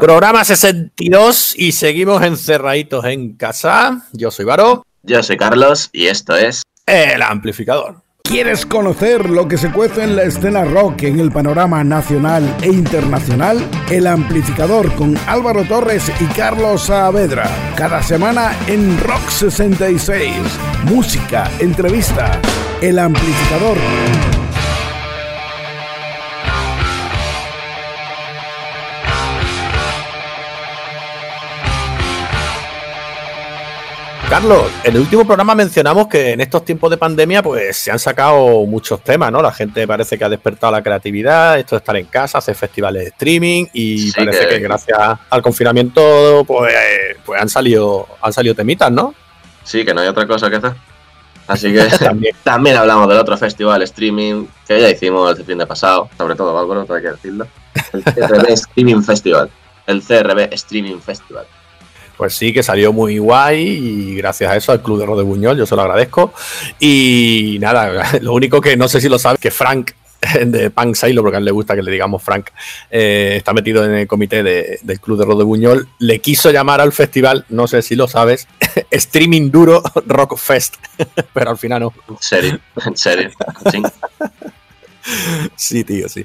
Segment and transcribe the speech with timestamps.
[0.00, 4.06] Programa 62 y seguimos encerraditos en casa.
[4.12, 4.84] Yo soy Varo.
[5.02, 8.02] Yo soy Carlos y esto es El Amplificador.
[8.22, 12.66] ¿Quieres conocer lo que se cuece en la escena rock en el panorama nacional e
[12.66, 13.66] internacional?
[13.90, 17.48] El Amplificador con Álvaro Torres y Carlos Saavedra.
[17.74, 20.34] Cada semana en Rock 66.
[20.84, 22.38] Música, entrevista.
[22.82, 23.78] El Amplificador.
[34.28, 37.98] Carlos, en el último programa mencionamos que en estos tiempos de pandemia pues se han
[37.98, 39.40] sacado muchos temas, ¿no?
[39.40, 43.04] La gente parece que ha despertado la creatividad, esto de estar en casa, hacer festivales
[43.04, 44.58] de streaming y parece que...
[44.58, 44.98] gracias
[45.30, 46.74] al confinamiento pues,
[47.24, 49.14] pues han salido han salido temitas, ¿no?
[49.64, 50.74] Sí, que no hay otra cosa que hacer.
[51.46, 51.88] Así que
[52.44, 52.76] también.
[52.76, 56.86] hablamos del otro festival streaming que ya hicimos el fin de pasado, sobre todo Álvaro,
[56.94, 57.46] hay que decirlo.
[57.94, 59.50] El CRB Streaming Festival.
[59.86, 61.46] El CRB Streaming Festival.
[62.18, 65.56] Pues sí, que salió muy guay y gracias a eso al Club de Rode Buñol,
[65.56, 66.34] yo se lo agradezco.
[66.80, 69.92] Y nada, lo único que no sé si lo sabes, que Frank
[70.44, 72.48] de Punk Sailor, porque a él le gusta que le digamos Frank,
[72.90, 76.92] eh, está metido en el comité del Club de Rode Buñol, le quiso llamar al
[76.92, 78.48] festival, no sé si lo sabes,
[78.90, 80.74] Streaming Duro Rock Fest,
[81.32, 81.92] pero al final no.
[82.08, 83.30] En serio, en serio.
[83.70, 83.80] Sí.
[85.56, 86.24] Sí, tío, sí.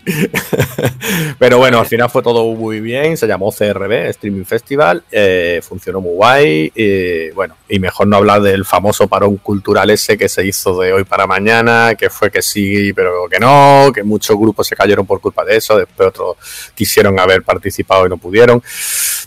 [1.39, 3.17] Pero bueno, al final fue todo muy bien.
[3.17, 5.03] Se llamó CRB, Streaming Festival.
[5.11, 6.71] Eh, funcionó muy guay.
[6.75, 10.93] Y, bueno, y mejor no hablar del famoso parón cultural ese que se hizo de
[10.93, 15.05] hoy para mañana, que fue que sí, pero que no, que muchos grupos se cayeron
[15.05, 15.77] por culpa de eso.
[15.77, 16.37] Después otros
[16.75, 18.61] quisieron haber participado y no pudieron.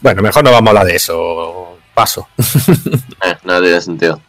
[0.01, 1.79] Bueno, mejor no vamos a hablar de eso.
[1.95, 2.29] Paso.
[3.25, 4.21] Eh, no tiene sentido.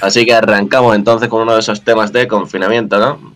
[0.00, 3.35] Así que arrancamos entonces con uno de esos temas de confinamiento, ¿no?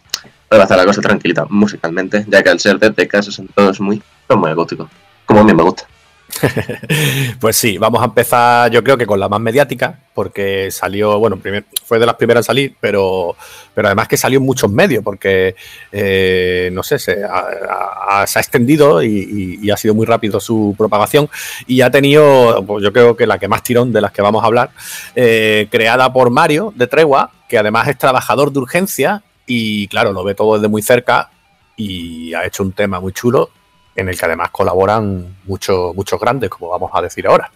[0.59, 4.03] A hacer la cosa tranquilita musicalmente, ya que al ser de casos son todos muy,
[4.29, 4.89] muy acústicos,
[5.25, 5.87] como a mí me gusta.
[7.41, 11.37] pues sí, vamos a empezar yo creo que con la más mediática, porque salió, bueno,
[11.37, 13.37] primer, fue de las primeras a salir, pero,
[13.75, 15.55] pero además que salió en muchos medios, porque,
[15.93, 21.29] eh, no sé, se ha, se ha extendido y, ha sido muy rápido su propagación
[21.67, 24.43] y ha tenido, pues yo creo que la que más tirón de las que vamos
[24.43, 24.71] a hablar,
[25.15, 29.23] eh, creada por Mario de Tregua, que además es trabajador de urgencia
[29.53, 31.29] y claro, lo ve todo desde muy cerca
[31.75, 33.51] y ha hecho un tema muy chulo
[33.97, 37.51] en el que además colaboran muchos, muchos grandes, como vamos a decir ahora.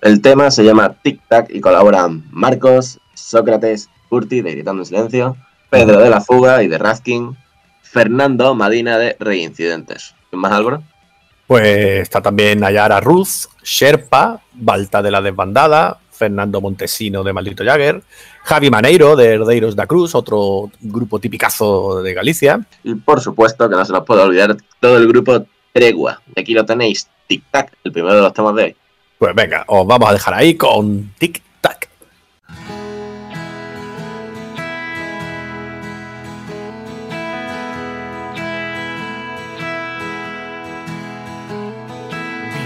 [0.00, 5.36] El tema se llama Tic Tac y colaboran Marcos, Sócrates, Curti de Gritando en Silencio,
[5.70, 7.36] Pedro de la Fuga y de Raskin,
[7.82, 10.14] Fernando Madina de Reincidentes.
[10.30, 10.84] ¿Quién más, Álvaro?
[11.48, 18.02] Pues está también Nayara Ruz, Sherpa, Balta de la Desbandada, Fernando Montesino de Maldito Jagger,
[18.42, 22.60] Javi Maneiro de Herdeiros da Cruz, otro grupo tipicazo de Galicia.
[22.82, 26.20] Y por supuesto que no se nos puede olvidar todo el grupo Tregua.
[26.36, 28.76] Aquí lo tenéis, Tic Tac, el primero de los temas de hoy.
[29.18, 31.88] Pues venga, os vamos a dejar ahí con Tic Tac.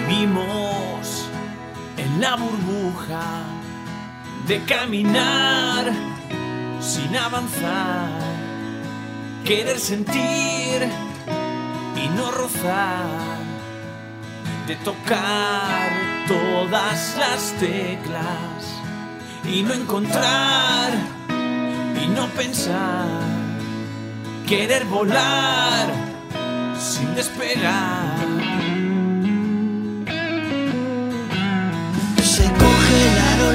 [0.08, 1.28] Vivimos
[1.96, 2.61] en la burbuja
[4.46, 5.92] de caminar
[6.80, 8.18] sin avanzar,
[9.44, 10.88] querer sentir
[11.96, 13.38] y no rozar,
[14.66, 15.90] de tocar
[16.26, 18.80] todas las teclas
[19.44, 20.90] y no encontrar
[22.02, 23.06] y no pensar,
[24.46, 25.92] querer volar
[26.78, 28.61] sin despegar.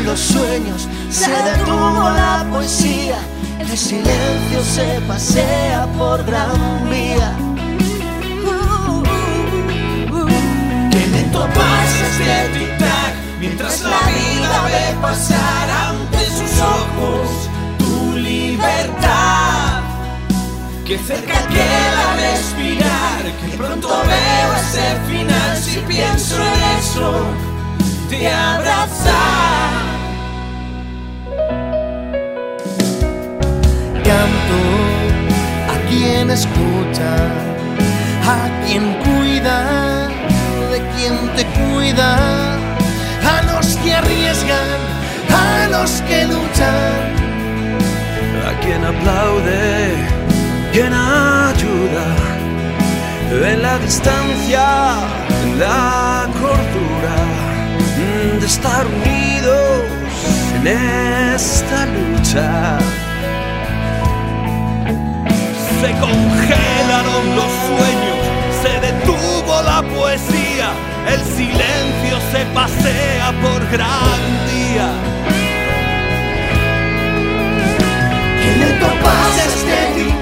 [0.03, 3.17] Los sueños, se detuvo la poesía,
[3.59, 7.35] el silencio se pasea por gran vía.
[10.91, 19.81] Que lento pasa este tic-tac, mientras la vida ve pasar ante sus ojos tu libertad.
[20.85, 27.25] Que cerca queda respirar, que pronto veo ese final si pienso en eso,
[28.09, 28.31] te
[36.39, 37.13] escucha,
[38.35, 40.07] a quien cuida,
[40.71, 42.11] de quien te cuida,
[43.33, 44.79] a los que arriesgan,
[45.45, 46.99] a los que luchan,
[48.47, 49.95] a quien aplaude,
[50.73, 52.05] quien ayuda,
[53.51, 54.65] en la distancia,
[55.43, 57.17] en la cordura
[58.39, 59.81] de estar unidos
[60.57, 62.77] en esta lucha
[65.81, 68.17] se congelaron los sueños,
[68.61, 70.71] se detuvo la poesía,
[71.07, 74.21] el silencio se pasea por gran
[74.51, 74.89] día.
[78.41, 80.15] Que lento pasa este tic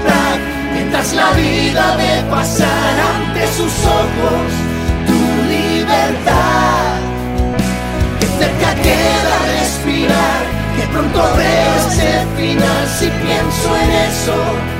[0.74, 4.48] mientras la vida ve pasar ante sus ojos
[5.06, 7.00] tu libertad.
[8.20, 10.42] Que cerca queda respirar,
[10.76, 14.76] que pronto veo ese final si pienso en eso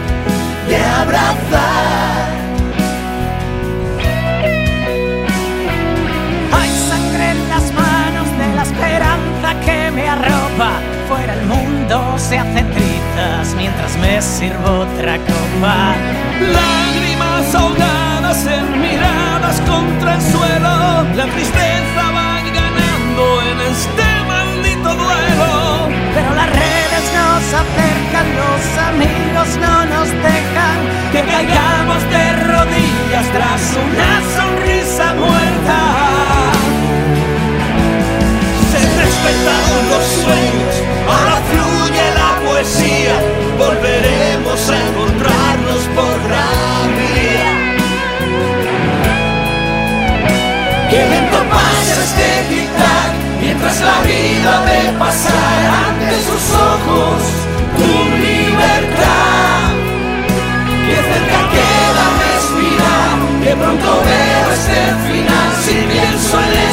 [0.68, 2.36] de abrazar.
[6.52, 10.70] Hay sangre en las manos de la esperanza que me arropa.
[11.08, 15.94] Fuera el mundo se hacen trizas mientras me sirvo otra copa.
[16.40, 21.04] Lágrimas ahogadas en miradas contra el suelo.
[21.14, 22.25] La tristeza va
[27.46, 30.78] nos acercan, los amigos no nos dejan
[31.12, 35.78] que caigamos de rodillas tras una sonrisa muerta.
[38.72, 40.74] Se respetaron los sueños,
[41.06, 43.16] ahora fluye la poesía,
[43.58, 47.50] volveremos a encontrarnos por gran vía.
[50.90, 52.55] Que lento pasa este tic-tac,
[53.56, 57.22] mientras la vida ve pasar ante sus ojos
[57.76, 57.90] tu
[58.26, 59.72] libertad.
[60.86, 66.65] Que cerca queda respirar, que pronto veo este final si pienso en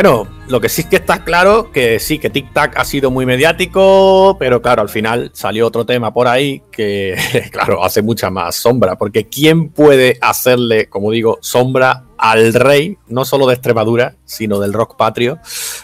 [0.00, 3.10] Bueno, lo que sí es que está claro que sí, que Tic Tac ha sido
[3.10, 7.16] muy mediático, pero claro, al final salió otro tema por ahí que,
[7.50, 13.24] claro, hace mucha más sombra, porque ¿quién puede hacerle, como digo, sombra al rey, no
[13.24, 15.40] solo de Extremadura, sino del rock patrio?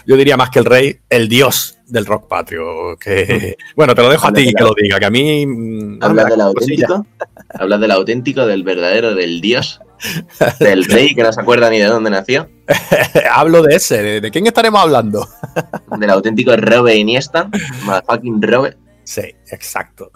[0.07, 2.95] Yo diría más que el rey, el dios del rock patrio.
[2.97, 5.45] Que, bueno, te lo dejo a ti que lo diga, que a mí.
[5.45, 6.87] mm, Hablas del anda, cosilla.
[6.87, 9.81] auténtico, hablas del auténtico, del verdadero, del dios,
[10.59, 12.49] del rey que no se acuerda ni de dónde nació,
[13.31, 15.27] Hablo de ese, de, quién estaremos hablando?
[15.99, 17.49] del auténtico Robe Iniesta,
[17.83, 18.77] motherfucking Robe.
[19.03, 19.21] Sí,
[19.51, 20.11] exacto.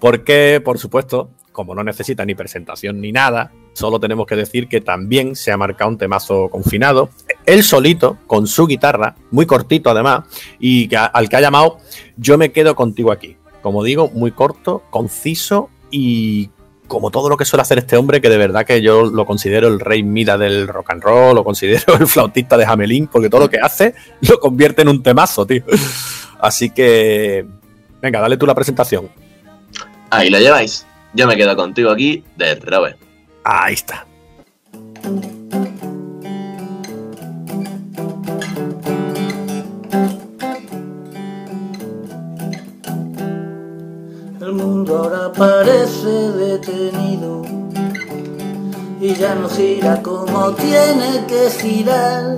[0.00, 4.80] Porque, por supuesto, como no necesita ni presentación ni nada, solo tenemos que decir que
[4.80, 7.10] también se ha marcado un temazo confinado,
[7.44, 10.24] él solito, con su guitarra, muy cortito además,
[10.58, 11.78] y que, al que ha llamado
[12.16, 13.36] Yo me quedo contigo aquí.
[13.60, 16.50] Como digo, muy corto, conciso y
[16.92, 19.66] como todo lo que suele hacer este hombre, que de verdad que yo lo considero
[19.68, 23.40] el rey Mida del rock and roll, lo considero el flautista de Hamelin, porque todo
[23.40, 25.62] lo que hace lo convierte en un temazo, tío.
[26.38, 27.46] Así que,
[28.02, 29.08] venga, dale tú la presentación.
[30.10, 30.84] Ahí lo lleváis.
[31.14, 32.96] Yo me quedo contigo aquí, de Robe.
[33.42, 34.06] Ahí está.
[44.62, 47.42] Mundo ahora parece detenido
[49.00, 52.36] y ya no gira como tiene que girar.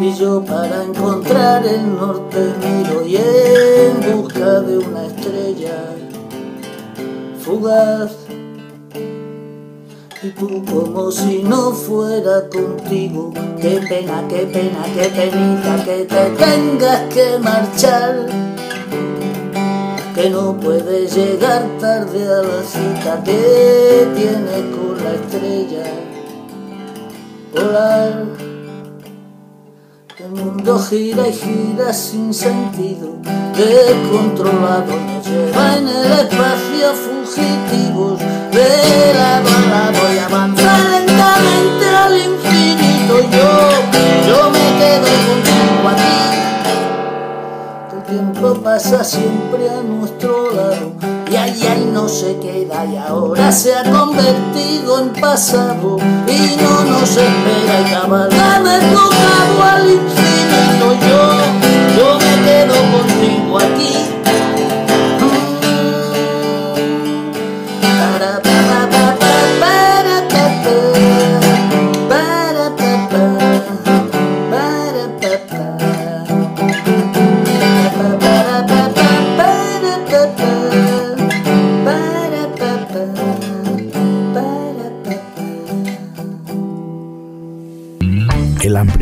[0.00, 5.96] Y yo para encontrar el norte miro y en busca de una estrella
[7.40, 8.12] fugaz.
[10.22, 16.30] Y tú como si no fuera contigo, qué pena, qué pena, qué penita que te
[16.36, 18.49] tengas que marchar.
[20.20, 25.84] Que no puedes llegar tarde a la cita que tienes con la estrella
[27.54, 28.26] polar.
[30.18, 33.16] El mundo gira y gira sin sentido,
[33.56, 38.18] descontrolado nos lleva en el espacio fugitivos,
[38.52, 38.99] de
[48.52, 50.92] El pasa siempre a nuestro lado.
[51.30, 55.98] Y ahí, ahí no se queda y ahora se ha convertido en pasado.
[56.26, 60.69] Y no nos espera y cabalgame tocado al infinito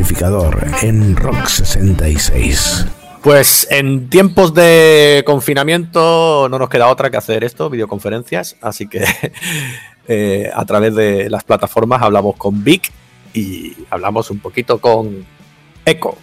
[0.09, 2.87] amplificador en Rock 66.
[3.21, 9.05] Pues en tiempos de confinamiento no nos queda otra que hacer esto, videoconferencias, así que
[10.07, 12.91] eh, a través de las plataformas hablamos con Vic
[13.35, 15.23] y hablamos un poquito con
[15.85, 16.17] Echo.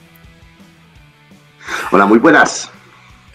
[1.93, 2.69] Hola, muy buenas.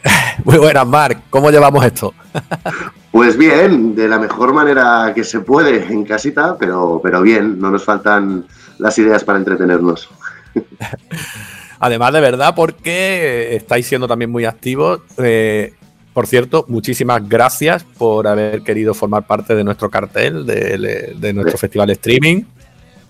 [0.44, 1.22] Muy buenas, Marc.
[1.30, 2.14] ¿Cómo llevamos esto?
[3.12, 7.70] Pues bien, de la mejor manera que se puede en casita, pero, pero bien, no
[7.70, 8.46] nos faltan
[8.78, 10.10] las ideas para entretenernos.
[11.80, 15.02] Además, de verdad, porque estáis siendo también muy activos.
[15.18, 15.74] Eh,
[16.14, 21.54] por cierto, muchísimas gracias por haber querido formar parte de nuestro cartel, de, de nuestro
[21.58, 21.62] Sí.
[21.62, 22.44] festival de streaming.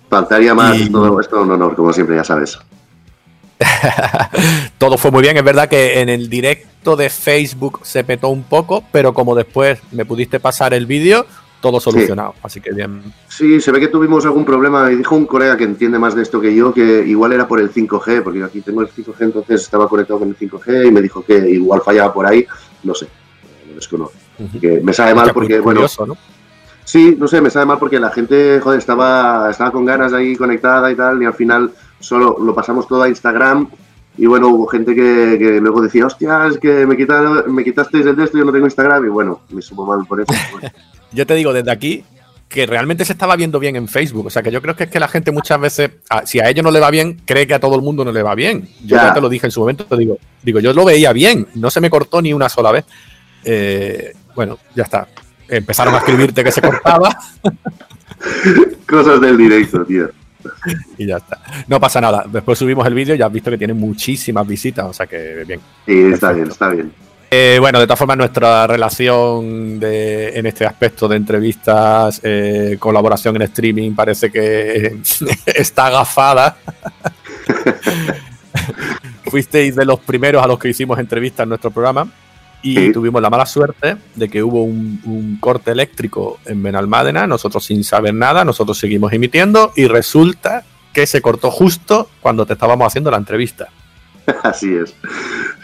[0.10, 2.60] Faltaría más, Y- todo esto un honor, como siempre, ya sabes.
[4.78, 5.38] Todo fue muy bien.
[5.38, 9.80] Es verdad que en el directo de Facebook se petó un poco, pero como después
[9.92, 11.26] me pudiste pasar el vídeo,
[11.62, 12.34] todo solucionado.
[12.44, 13.02] Así que bien.
[13.30, 14.84] Sí, se ve que tuvimos algún problema.
[14.86, 17.60] Me dijo un colega que entiende más de esto que yo que igual era por
[17.60, 20.92] el 5G, porque yo aquí tengo el 5G, entonces estaba conectado con el 5G y
[20.92, 22.46] me dijo que igual fallaba por ahí.
[22.84, 23.08] No sé,
[23.70, 24.18] lo desconozco.
[24.50, 26.18] Así que me sabe mal porque, cu- bueno, curioso, ¿no?
[26.84, 30.36] Sí, no sé, me sabe mal porque la gente, joder, estaba, estaba con ganas ahí
[30.36, 33.70] conectada y tal, y al final solo lo pasamos todo a Instagram.
[34.18, 38.06] Y bueno, hubo gente que, que luego decía, hostia, es que me, quita- me quitasteis
[38.06, 39.06] el de esto, yo no tengo Instagram.
[39.06, 40.34] Y bueno, me supo mal por eso.
[41.14, 42.04] Yo te digo desde aquí
[42.48, 44.26] que realmente se estaba viendo bien en Facebook.
[44.28, 46.50] O sea, que yo creo que es que la gente muchas veces, a- si a
[46.50, 48.68] ellos no le va bien, cree que a todo el mundo no le va bien.
[48.86, 49.04] Yo Ya.
[49.08, 51.70] ya te lo dije en su momento, te digo, digo, yo lo veía bien, no
[51.70, 52.86] se me cortó ni una sola vez.
[53.46, 55.08] Eh, bueno, ya está.
[55.50, 57.14] Empezaron a escribirte que se cortaba
[58.88, 60.10] Cosas del directo, tío.
[60.98, 61.40] y ya está.
[61.68, 62.26] No pasa nada.
[62.28, 65.44] Después subimos el vídeo y ya has visto que tiene muchísimas visitas, o sea que
[65.46, 65.60] bien.
[65.86, 66.92] Sí, está bien, está bien.
[67.34, 73.38] Eh, bueno, de todas formas, nuestra relación de, en este aspecto de entrevistas, eh, colaboración
[73.38, 74.98] en streaming, parece que
[75.46, 76.58] está agafada.
[79.24, 82.12] Fuisteis de los primeros a los que hicimos entrevistas en nuestro programa
[82.62, 87.66] y tuvimos la mala suerte de que hubo un, un corte eléctrico en Benalmádena, nosotros
[87.66, 90.64] sin saber nada, nosotros seguimos emitiendo y resulta
[90.94, 93.70] que se cortó justo cuando te estábamos haciendo la entrevista.
[94.44, 94.96] Así es.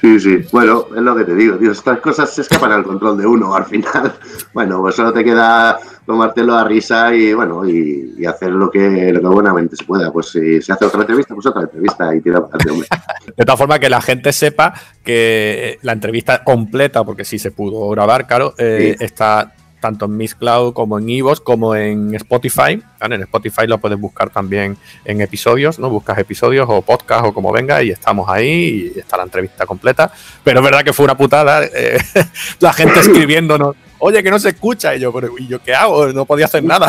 [0.02, 0.38] Sí, sí.
[0.52, 1.72] Bueno, es lo que te digo, tío.
[1.72, 4.14] Estas cosas se escapan al control de uno al final.
[4.54, 9.12] Bueno, pues solo te queda tomártelo a risa y bueno, y, y hacer lo que,
[9.14, 10.12] lo que buenamente se pueda.
[10.12, 12.88] Pues si se hace otra entrevista, pues otra entrevista y tira para hombre.
[13.38, 14.74] De tal forma que la gente sepa
[15.04, 19.06] que la entrevista completa, porque sí se pudo grabar, claro, eh, Sí.
[19.06, 22.82] está tanto en Miss Cloud como en Evox como en Spotify.
[23.00, 23.16] ¿vale?
[23.16, 25.90] En Spotify lo puedes buscar también en episodios, ¿no?
[25.90, 30.12] Buscas episodios o podcast o como venga y estamos ahí y está la entrevista completa.
[30.44, 31.64] Pero es verdad que fue una putada.
[31.64, 31.98] eh,
[32.60, 34.96] la gente escribiéndonos, oye, que no se escucha.
[34.96, 36.08] Y yo, ¿y yo qué hago?
[36.08, 36.88] No podía hacer nada.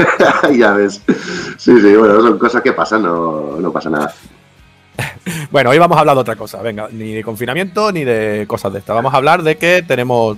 [0.56, 1.02] ya ves.
[1.56, 4.14] Sí, sí, bueno, son cosas que pasan, no, no pasa nada.
[5.50, 6.60] Bueno, hoy vamos a hablar de otra cosa.
[6.60, 8.94] Venga, ni de confinamiento ni de cosas de estas.
[8.94, 10.36] Vamos a hablar de que tenemos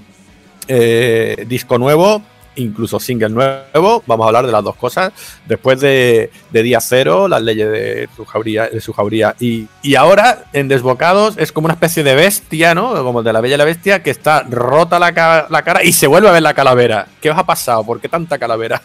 [0.72, 2.22] eh, disco nuevo,
[2.54, 4.02] incluso single nuevo.
[4.06, 5.12] Vamos a hablar de las dos cosas.
[5.46, 8.94] Después de, de día cero, las leyes de su jauría, de su.
[9.40, 12.94] Y, y ahora, en Desbocados, es como una especie de bestia, ¿no?
[13.02, 16.06] Como de la Bella y la Bestia, que está rota la, la cara y se
[16.06, 17.06] vuelve a ver la calavera.
[17.20, 17.84] ¿Qué os ha pasado?
[17.84, 18.80] ¿Por qué tanta calavera?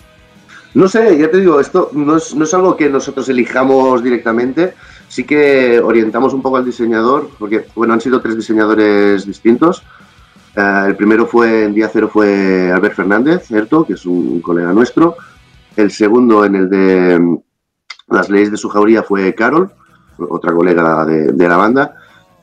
[0.73, 4.73] No sé, ya te digo, esto no es, no es algo que nosotros elijamos directamente,
[5.07, 9.83] sí que orientamos un poco al diseñador, porque bueno, han sido tres diseñadores distintos.
[10.55, 13.85] Eh, el primero fue en día cero fue Albert Fernández, ¿cierto?
[13.85, 15.15] Que es un, colega nuestro.
[15.75, 17.37] El segundo en el de mm,
[18.09, 19.71] las leyes de su jauría fue Carol,
[20.17, 21.95] otra colega de, de la banda.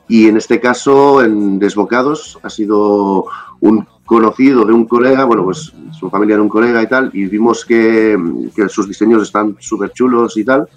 [0.07, 3.25] Y en este caso, en Desbocados, ha sido
[3.61, 7.25] un conocido de un colega, bueno, pues su familia era un colega y tal, y
[7.25, 8.17] vimos que,
[8.55, 10.67] que sus diseños están súper chulos y tal.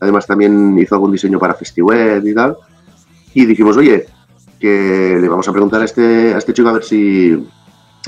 [0.00, 2.56] Además también hizo algún diseño para Festiweb y tal.
[3.32, 4.06] Y dijimos, oye,
[4.64, 7.46] que le vamos a preguntar a este, a este chico a ver si,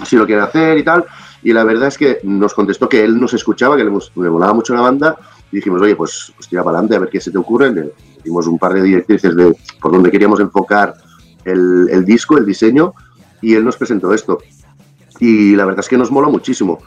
[0.06, 1.04] si lo quiere hacer y tal.
[1.42, 4.54] Y la verdad es que nos contestó que él nos escuchaba, que le, le volaba
[4.54, 5.18] mucho la banda.
[5.52, 7.72] Y dijimos, oye, pues, pues tira para adelante a ver qué se te ocurre.
[7.72, 7.92] Le
[8.24, 10.94] dimos un par de directrices de por dónde queríamos enfocar
[11.44, 12.94] el, el disco, el diseño.
[13.42, 14.38] Y él nos presentó esto.
[15.20, 16.78] Y la verdad es que nos mola muchísimo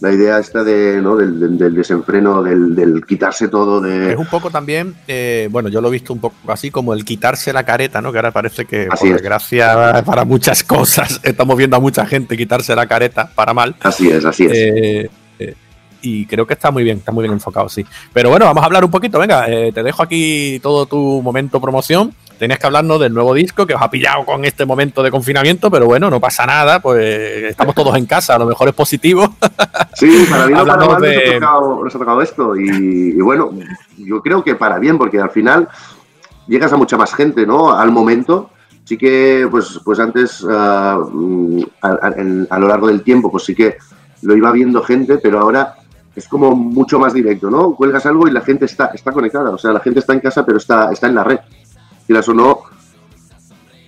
[0.00, 1.16] la idea esta de, ¿no?
[1.16, 4.12] del, del, desenfreno, del, del, quitarse todo de...
[4.12, 7.04] Es un poco también, eh, bueno, yo lo he visto un poco así como el
[7.04, 8.12] quitarse la careta, ¿no?
[8.12, 12.36] Que ahora parece que, así por desgracia, para muchas cosas, estamos viendo a mucha gente
[12.36, 13.74] quitarse la careta para mal.
[13.80, 14.52] Así es, así es.
[14.52, 15.54] Eh, eh,
[16.00, 17.84] y creo que está muy bien, está muy bien enfocado, sí.
[18.12, 21.60] Pero bueno, vamos a hablar un poquito, venga, eh, te dejo aquí todo tu momento
[21.60, 25.10] promoción tenías que hablarnos del nuevo disco que os ha pillado con este momento de
[25.10, 28.74] confinamiento, pero bueno, no pasa nada, pues estamos todos en casa, a lo mejor es
[28.74, 29.34] positivo.
[29.94, 31.16] Sí, para mí no para mal de...
[31.16, 32.68] nos, ha tocado, nos, ha tocado, esto y,
[33.16, 33.50] y, bueno,
[33.96, 35.68] yo creo que para bien, porque al final
[36.46, 37.72] llegas a mucha más gente, ¿no?
[37.72, 38.50] Al momento.
[38.84, 40.48] Sí que, pues, pues antes, uh,
[41.82, 42.14] a, a,
[42.50, 43.76] a, lo largo del tiempo, pues sí que
[44.22, 45.74] lo iba viendo gente, pero ahora
[46.16, 47.74] es como mucho más directo, ¿no?
[47.74, 50.44] Cuelgas algo y la gente está, está conectada, o sea, la gente está en casa,
[50.44, 51.38] pero está, está en la red
[52.08, 52.62] quieras o no,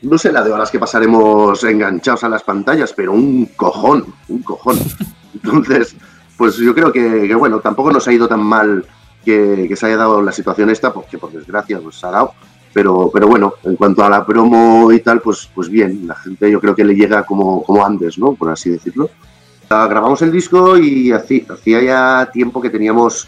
[0.03, 4.43] no sé la de horas que pasaremos enganchados a las pantallas, pero un cojón, un
[4.43, 4.79] cojón.
[5.35, 5.97] Entonces,
[6.37, 8.85] pues yo creo que, que bueno, tampoco nos ha ido tan mal
[9.25, 12.35] que, que, se haya dado la situación esta, porque por desgracia pues, se ha dado.
[12.75, 16.51] Pero, pero bueno, en cuanto a la promo y tal, pues, pues bien, la gente
[16.51, 18.35] yo creo que le llega como, como antes, ¿no?
[18.35, 19.11] Por así decirlo.
[19.71, 23.27] Uh, grabamos el disco y hacía, hacía ya tiempo que teníamos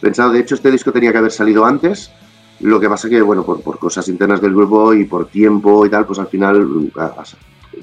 [0.00, 2.12] pensado, de hecho este disco tenía que haber salido antes,
[2.60, 5.90] lo que pasa que, bueno, por, por, cosas internas del grupo y por tiempo y
[5.90, 6.90] tal, pues al final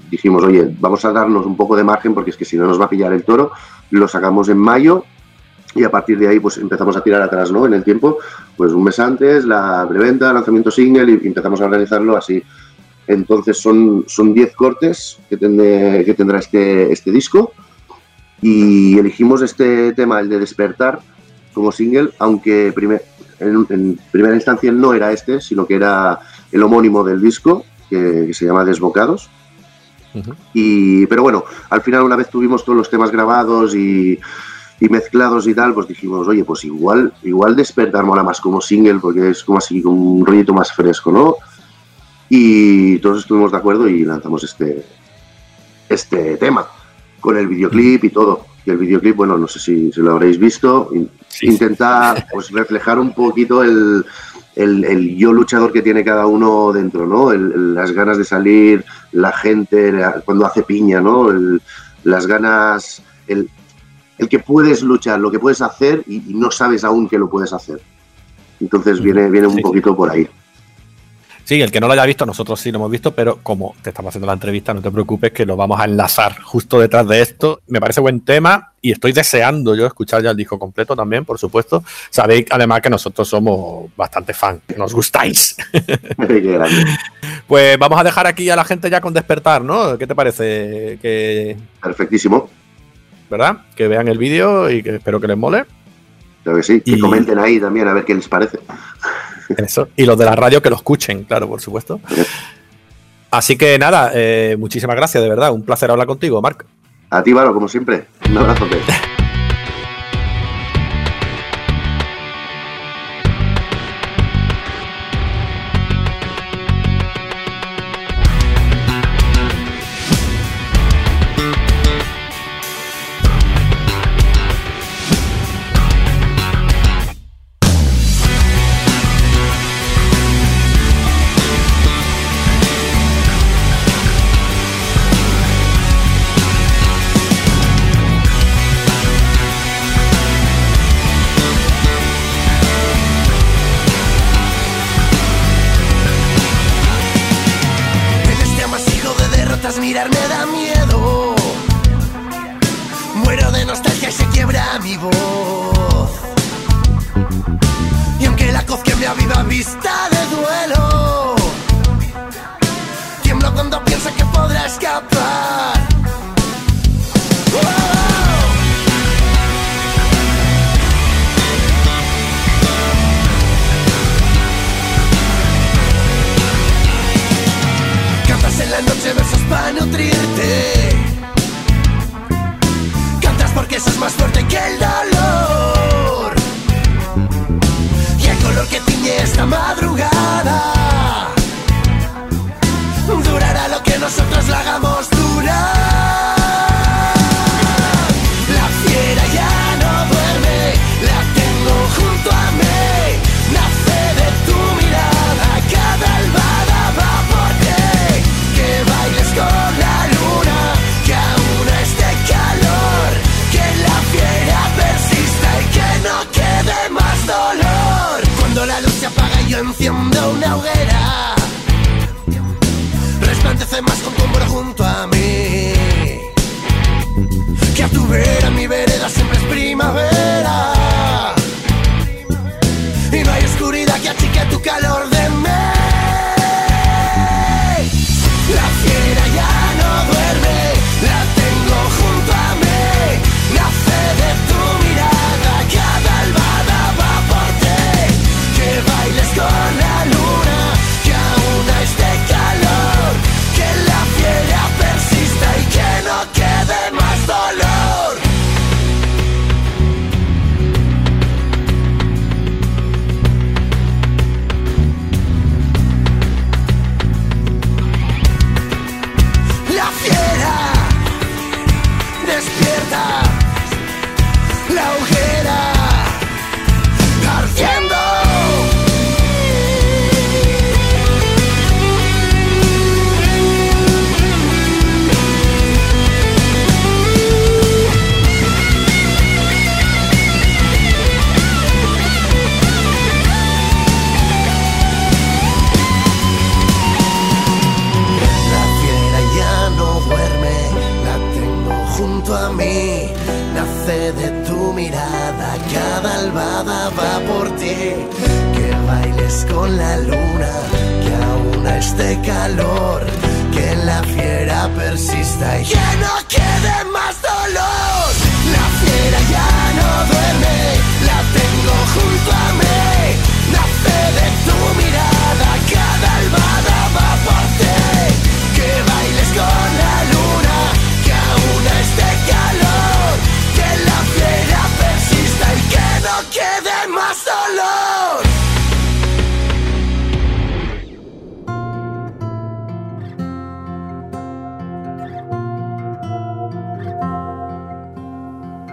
[0.10, 2.80] dijimos, oye, vamos a darnos un poco de margen porque es que si no nos
[2.80, 3.52] va a pillar el toro,
[3.92, 5.06] lo sacamos en mayo
[5.74, 7.66] y a partir de ahí pues empezamos a tirar atrás, ¿no?
[7.66, 8.18] En el tiempo,
[8.56, 12.42] pues un mes antes, la preventa, lanzamiento single y empezamos a organizarlo así.
[13.08, 17.52] Entonces son 10 son cortes que, tendré, que tendrá este, este disco
[18.42, 21.00] y elegimos este tema, el de despertar,
[21.54, 23.02] como single, aunque primero
[23.40, 26.20] en, en, primera instancia no era este, sino que era
[26.52, 29.30] el homónimo del disco, que, que se llama Desbocados.
[30.14, 30.36] Uh -huh.
[30.54, 34.18] y, pero bueno, al final una vez tuvimos todos los temas grabados y,
[34.80, 39.00] y, mezclados y tal, pues dijimos, oye, pues igual, igual despertar mola más como single,
[39.00, 41.36] porque es como así, como un rollito más fresco, ¿no?
[42.30, 44.86] Y todos estuvimos de acuerdo y lanzamos este,
[45.90, 46.66] este tema,
[47.20, 48.46] con el videoclip y todo.
[48.66, 50.90] Y el videoclip, bueno, no sé si, si lo habréis visto,
[51.36, 51.48] sí.
[51.48, 54.06] intenta pues, reflejar un poquito el,
[54.56, 57.32] el, el, yo luchador que tiene cada uno dentro, ¿no?
[57.32, 61.28] El, las ganas de salir, la gente, la, cuando hace piña, ¿no?
[62.04, 63.50] las ganas, el,
[64.30, 67.52] que puedes luchar, lo que puedes hacer y, y, no sabes aún que lo puedes
[67.52, 67.82] hacer.
[68.60, 69.62] Entonces viene, viene un sí.
[69.62, 70.28] poquito por ahí.
[71.46, 73.92] Sí, el que no lo haya visto, nosotros sí lo hemos visto, pero como te
[73.92, 77.22] estamos haciendo la entrevista, no te preocupes que lo vamos a enlazar justo detrás de
[77.22, 77.62] esto.
[77.68, 81.38] Me parece buen tema y estoy deseando yo escuchar ya el disco completo también, por
[81.38, 81.84] supuesto.
[82.10, 85.56] Sabéis además que nosotros somos bastante fans, nos gustáis.
[87.48, 90.00] pues vamos a dejar aquí a la gente ya con despertar, ¿no?
[90.00, 90.98] ¿Qué te parece?
[91.00, 91.56] Que...
[91.80, 92.50] Perfectísimo.
[93.30, 93.58] ¿Verdad?
[93.76, 95.66] Que vean el vídeo y que espero que les mole.
[96.46, 97.00] Creo que sí, que y...
[97.00, 98.60] comenten ahí también a ver qué les parece.
[99.58, 99.90] Eso.
[99.96, 102.00] Y los de la radio que lo escuchen, claro, por supuesto.
[103.32, 105.52] Así que nada, eh, muchísimas gracias, de verdad.
[105.52, 106.64] Un placer hablar contigo, Marc.
[107.10, 108.06] A ti, Varo, como siempre.
[108.30, 108.68] Un abrazo.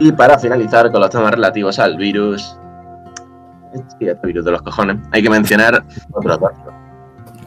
[0.03, 2.57] Y para finalizar con los temas relativos al virus.
[4.01, 4.97] Este virus de los cojones.
[5.13, 6.51] Hay que mencionar otro dos.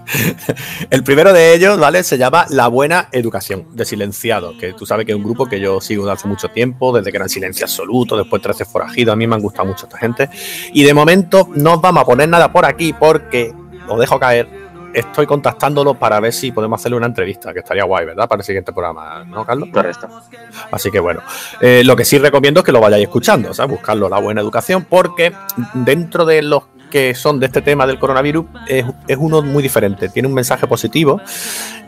[0.89, 2.01] El primero de ellos, ¿vale?
[2.03, 5.59] Se llama La Buena Educación, de Silenciado, que tú sabes que es un grupo que
[5.59, 9.11] yo sigo desde hace mucho tiempo, desde que era en silencio absoluto, después 13 forajidos,
[9.11, 10.29] a mí me han gustado mucho esta gente.
[10.71, 13.53] Y de momento no os vamos a poner nada por aquí porque,
[13.85, 14.47] lo dejo caer,
[14.95, 18.27] estoy contactándolo para ver si podemos hacerle una entrevista, que estaría guay, ¿verdad?
[18.27, 19.69] Para el siguiente programa, ¿no, Carlos?
[19.71, 20.07] Correcto.
[20.71, 21.21] Así que bueno,
[21.59, 23.71] eh, lo que sí recomiendo es que lo vayáis escuchando, ¿sabes?
[23.71, 25.33] Buscarlo, la buena educación, porque
[25.73, 30.07] dentro de los que son de este tema del coronavirus es, es uno muy diferente,
[30.09, 31.19] tiene un mensaje positivo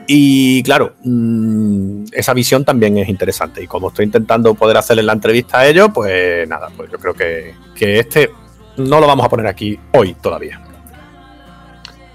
[0.06, 5.13] y claro, mmm, esa visión también es interesante y como estoy intentando poder hacerle la
[5.13, 8.32] entrevista a ellos, pues nada, pues yo creo que, que este
[8.78, 10.67] no lo vamos a poner aquí hoy todavía.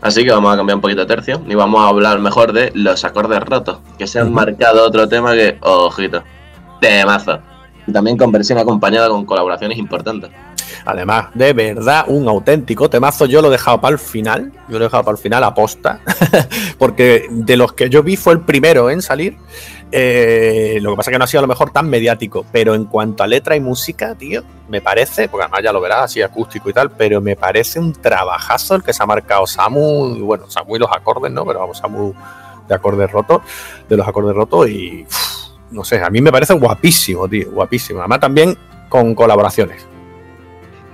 [0.03, 2.73] Así que vamos a cambiar un poquito de tercio y vamos a hablar mejor de
[2.75, 6.25] los acordes rotos, que se han marcado otro tema que, ojito,
[6.81, 7.39] temazo.
[7.87, 10.31] Y también con versión acompañada con colaboraciones importantes.
[10.85, 13.27] Además, de verdad, un auténtico temazo.
[13.27, 14.53] Yo lo he dejado para el final.
[14.69, 16.01] Yo lo he dejado para el final aposta.
[16.79, 19.37] porque de los que yo vi fue el primero en salir.
[19.95, 22.45] Eh, lo que pasa es que no ha sido a lo mejor tan mediático.
[22.51, 26.05] Pero en cuanto a letra y música, tío, me parece, porque además ya lo verás
[26.05, 30.17] así acústico y tal, pero me parece un trabajazo el que se ha marcado Samu.
[30.17, 31.45] y Bueno, Samu y los acordes, ¿no?
[31.45, 32.13] Pero vamos, Samu
[32.69, 33.43] de acordes rotos,
[33.89, 35.07] de los acordes rotos y.
[35.73, 38.01] no sé, a mí me parece guapísimo, tío, guapísimo.
[38.01, 38.57] Además, también
[38.89, 39.87] con colaboraciones.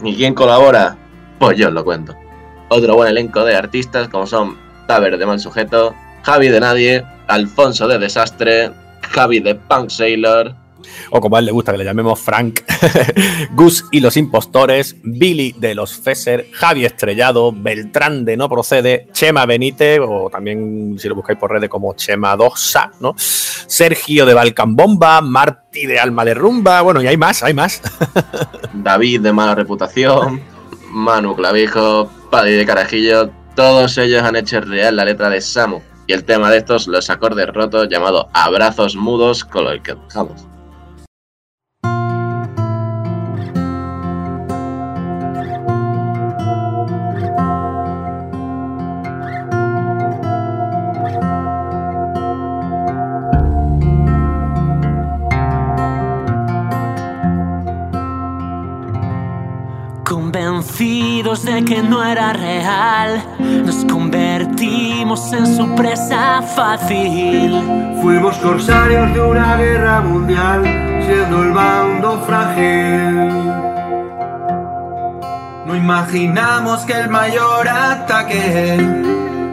[0.02, 0.96] ¿Y quién colabora?
[1.38, 2.14] Pues yo os lo cuento.
[2.68, 7.88] Otro buen elenco de artistas como son Taber de Mal Sujeto, Javi de Nadie, Alfonso
[7.88, 8.70] de Desastre,
[9.02, 10.54] Javi de Punk Sailor,
[11.11, 12.61] o como a él le gusta que le llamemos Frank,
[13.53, 19.46] Gus y los impostores, Billy de los Fesser, Javi Estrellado, Beltrán de No Procede, Chema
[19.46, 23.14] Benítez, o también si lo buscáis por redes como Chema Dosa, ¿no?
[23.16, 27.83] Sergio de Balcan Bomba, Marty de Alma de Rumba, bueno, y hay más, hay más.
[28.72, 30.42] David de Mala Reputación,
[30.90, 35.81] Manu Clavijo, Paddy de Carajillo, todos ellos han hecho real la letra de Samu.
[36.07, 40.46] Y el tema de estos, los acordes rotos, llamado Abrazos Mudos, con el que dejamos.
[61.66, 67.61] Que no era real, nos convertimos en su presa fácil.
[68.01, 70.62] Fuimos corsarios de una guerra mundial,
[71.05, 73.29] siendo el bando frágil.
[75.66, 78.79] No imaginamos que el mayor ataque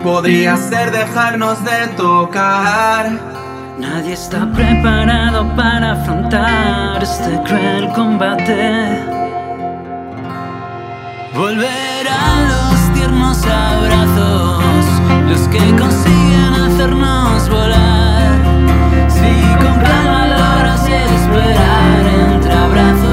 [0.04, 3.10] podría ser dejarnos de tocar.
[3.80, 9.16] Nadie está preparado para afrontar este cruel combate.
[12.48, 14.86] Los tiernos abrazos,
[15.30, 18.32] los que consiguen hacernos volar.
[19.10, 19.32] Si
[19.64, 23.05] con calma logras esperar entre abrazos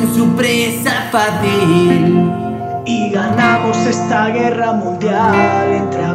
[0.00, 2.30] convertimos en su presa fácil.
[2.86, 6.09] Y ganamos esta guerra mundial entre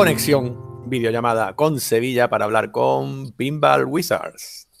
[0.00, 4.66] conexión, videollamada con Sevilla para hablar con Pinball Wizards.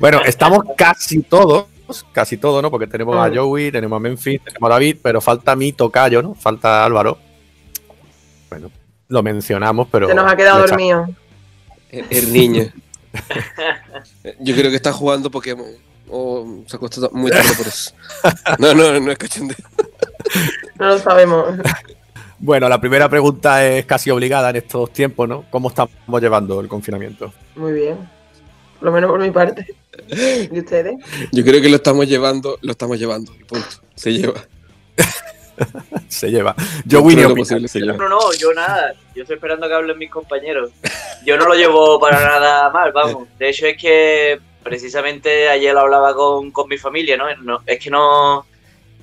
[0.00, 1.66] Bueno, estamos casi todos,
[2.12, 2.70] casi todos, ¿no?
[2.70, 6.34] Porque tenemos a Joey, tenemos a Memphis, tenemos a David, pero falta mi tocayo, ¿no?
[6.34, 7.18] Falta Álvaro.
[8.48, 8.70] Bueno,
[9.08, 10.08] lo mencionamos, pero.
[10.08, 11.06] Se nos ha quedado dormido.
[11.90, 12.72] El, el niño.
[14.40, 15.66] Yo creo que está jugando Pokémon.
[16.10, 17.92] O se acostó muy tarde por eso.
[18.58, 19.56] No, no, no es cachondeo.
[20.78, 21.54] No lo sabemos.
[22.40, 25.44] Bueno, la primera pregunta es casi obligada en estos tiempos, ¿no?
[25.50, 27.32] ¿Cómo estamos llevando el confinamiento?
[27.56, 27.96] Muy bien.
[28.78, 29.74] Por lo menos por mi parte.
[30.08, 30.98] ¿Y ustedes?
[31.32, 33.32] Yo creo que lo estamos llevando, lo estamos llevando.
[33.48, 33.66] Punto.
[33.96, 34.40] Se lleva.
[36.08, 36.54] Se lleva.
[37.68, 37.98] Se lleva.
[37.98, 38.94] No, no, yo nada.
[39.14, 40.70] Yo estoy esperando que hablen mis compañeros.
[41.24, 43.28] Yo no lo llevo para nada mal, vamos.
[43.38, 47.24] De hecho, es que precisamente ayer lo hablaba con, con mi familia, ¿no?
[47.42, 48.46] No- Es que no,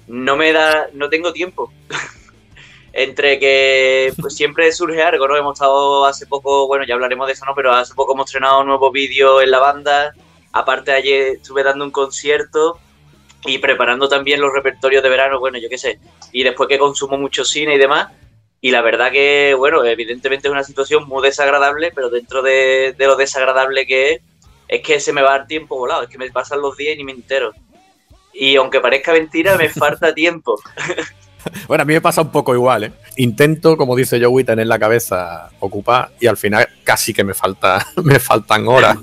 [0.08, 1.72] no me da, no tengo tiempo.
[2.94, 5.36] Entre que pues, siempre surge algo, ¿no?
[5.36, 7.54] Hemos estado hace poco, bueno, ya hablaremos de eso, ¿no?
[7.54, 10.14] Pero hace poco hemos estrenado un nuevo vídeo en la banda.
[10.54, 12.80] Aparte, ayer estuve dando un concierto
[13.46, 16.00] y preparando también los repertorios de verano, bueno, yo qué sé.
[16.32, 18.12] Y después que consumo mucho cine y demás.
[18.62, 23.06] Y la verdad que, bueno, evidentemente es una situación muy desagradable, pero dentro de, de
[23.06, 24.22] lo desagradable que es,
[24.68, 26.98] es que se me va el tiempo volado, es que me pasan los días y
[26.98, 27.52] ni me entero.
[28.34, 30.60] Y aunque parezca mentira, me falta tiempo.
[31.68, 32.92] Bueno, a mí me pasa un poco igual, ¿eh?
[33.18, 37.86] intento, como dice Joey, tener la cabeza ocupada y al final casi que me falta,
[38.04, 38.98] me faltan horas.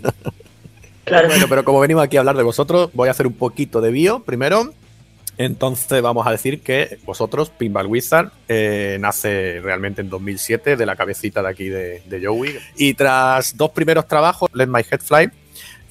[1.07, 3.91] Bueno, pero como venimos aquí a hablar de vosotros, voy a hacer un poquito de
[3.91, 4.73] bio primero.
[5.39, 10.95] Entonces vamos a decir que vosotros, Pinball Wizard, eh, nace realmente en 2007 de la
[10.95, 12.59] cabecita de aquí de, de Joey.
[12.77, 15.31] Y tras dos primeros trabajos, Let My Head Fly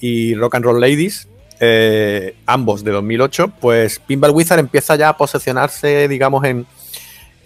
[0.00, 1.28] y Rock and Roll Ladies,
[1.60, 6.66] eh, ambos de 2008, pues Pinball Wizard empieza ya a posesionarse, digamos, en,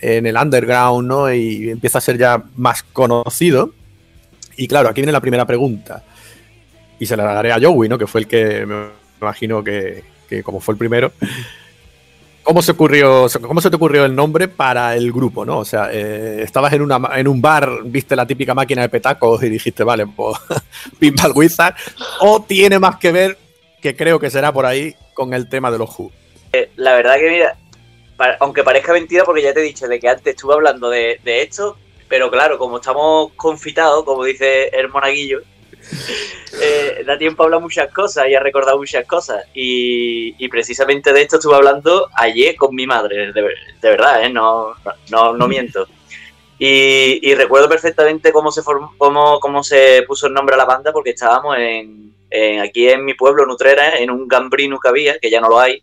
[0.00, 1.32] en el underground, ¿no?
[1.32, 3.72] Y empieza a ser ya más conocido.
[4.56, 6.04] Y claro, aquí viene la primera pregunta.
[6.98, 7.98] Y se la daré a Joey, ¿no?
[7.98, 8.88] Que fue el que me
[9.20, 11.12] imagino que, que como fue el primero.
[12.46, 15.58] ¿Cómo se, ocurrió, ¿Cómo se te ocurrió el nombre para el grupo, no?
[15.58, 19.42] O sea, eh, estabas en, una, en un bar, viste la típica máquina de petacos
[19.42, 20.38] y dijiste, vale, pues
[21.00, 21.74] Pinball Wizard.
[22.20, 23.36] ¿O tiene más que ver,
[23.82, 26.12] que creo que será por ahí, con el tema de los Who?
[26.52, 27.56] Eh, la verdad que, mira,
[28.38, 31.76] aunque parezca mentira, porque ya te he dicho de que antes estuve hablando de, esto,
[32.08, 35.40] pero claro, como estamos confitados, como dice el monaguillo,
[36.60, 39.44] eh, da tiempo a hablar muchas cosas y a recordar muchas cosas.
[39.54, 43.42] Y, precisamente de esto estuve hablando ayer con mi madre, de,
[43.82, 44.30] verdad, ¿eh?
[44.30, 44.74] no,
[45.10, 45.86] no, no miento.
[46.58, 50.92] Y, recuerdo perfectamente cómo se formó, cómo, cómo se puso el nombre a la banda,
[50.92, 52.14] porque estábamos en,
[52.62, 55.82] aquí en mi pueblo, Nutrera, en un gambrino que había, que ya no lo hay,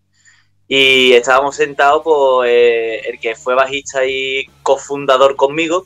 [0.67, 5.85] y estábamos sentados, pues, eh, el que fue bajista y cofundador conmigo,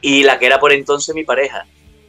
[0.00, 1.66] y la que era por entonces mi pareja.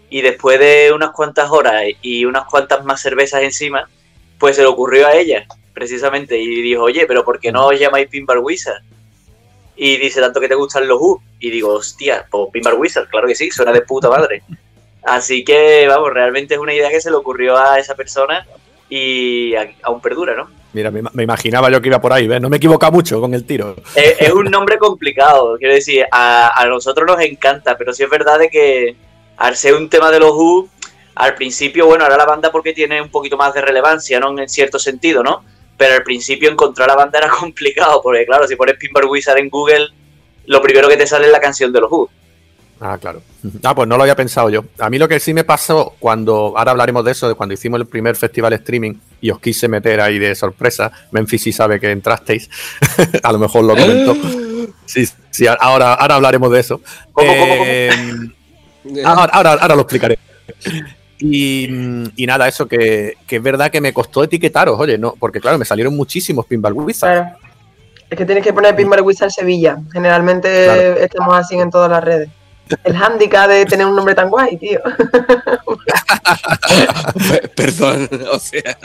[0.10, 3.88] Y después de unas cuantas horas y unas cuantas más cervezas encima,
[4.40, 7.80] pues se le ocurrió a ella, precisamente, y dijo, oye, pero ¿por qué no os
[7.80, 8.82] llamáis Pinball Wizard?
[9.76, 11.22] Y dice, tanto que te gustan los U.
[11.40, 14.44] Y digo, hostia, pues Pinball Wizard, claro que sí, suena de puta madre.
[15.04, 18.46] Así que, vamos, realmente es una idea que se le ocurrió a esa persona
[18.90, 20.50] y aún perdura, ¿no?
[20.74, 22.40] Mira, me, imaginaba yo que iba por ahí, ¿ves?
[22.40, 23.76] No me equivoca mucho con el tiro.
[23.96, 28.50] Es, un nombre complicado, quiero decir, a, nosotros nos encanta, pero sí es verdad de
[28.50, 28.96] que
[29.40, 30.70] al ser un tema de los Who,
[31.16, 34.38] al principio, bueno, ahora la banda porque tiene un poquito más de relevancia, ¿no?
[34.38, 35.44] En cierto sentido, ¿no?
[35.78, 39.50] Pero al principio encontrar la banda era complicado, porque claro, si pones Pinball Wizard en
[39.50, 39.88] Google,
[40.46, 42.10] lo primero que te sale es la canción de los Who.
[42.82, 43.22] Ah, claro.
[43.64, 44.66] Ah, pues no lo había pensado yo.
[44.80, 47.80] A mí lo que sí me pasó cuando, ahora hablaremos de eso, de cuando hicimos
[47.80, 51.90] el primer festival streaming y os quise meter ahí de sorpresa, Memphis sí sabe que
[51.90, 52.50] entrasteis,
[53.24, 54.18] a lo mejor lo comentó.
[54.86, 56.82] Sí, sí, ahora, ahora hablaremos de eso.
[57.14, 57.64] ¿Cómo, cómo, cómo?
[58.96, 60.18] Eh, ahora, ahora, lo explicaré.
[61.20, 61.68] Y,
[62.26, 65.96] nada, eso que, es verdad que me costó etiquetaros, oye, no, porque claro, me salieron
[65.96, 67.12] muchísimos Pinball Wizard.
[67.12, 67.38] Claro.
[68.10, 69.78] Es que tienes que poner Pinball Wizard Sevilla.
[69.92, 72.30] Generalmente estamos así en todas las redes
[72.84, 74.82] el handicap de tener un nombre tan guay, tío.
[77.56, 78.78] Perdón, o sea.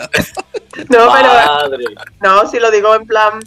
[0.88, 1.30] No, pero.
[2.20, 3.40] No, si lo digo en plan.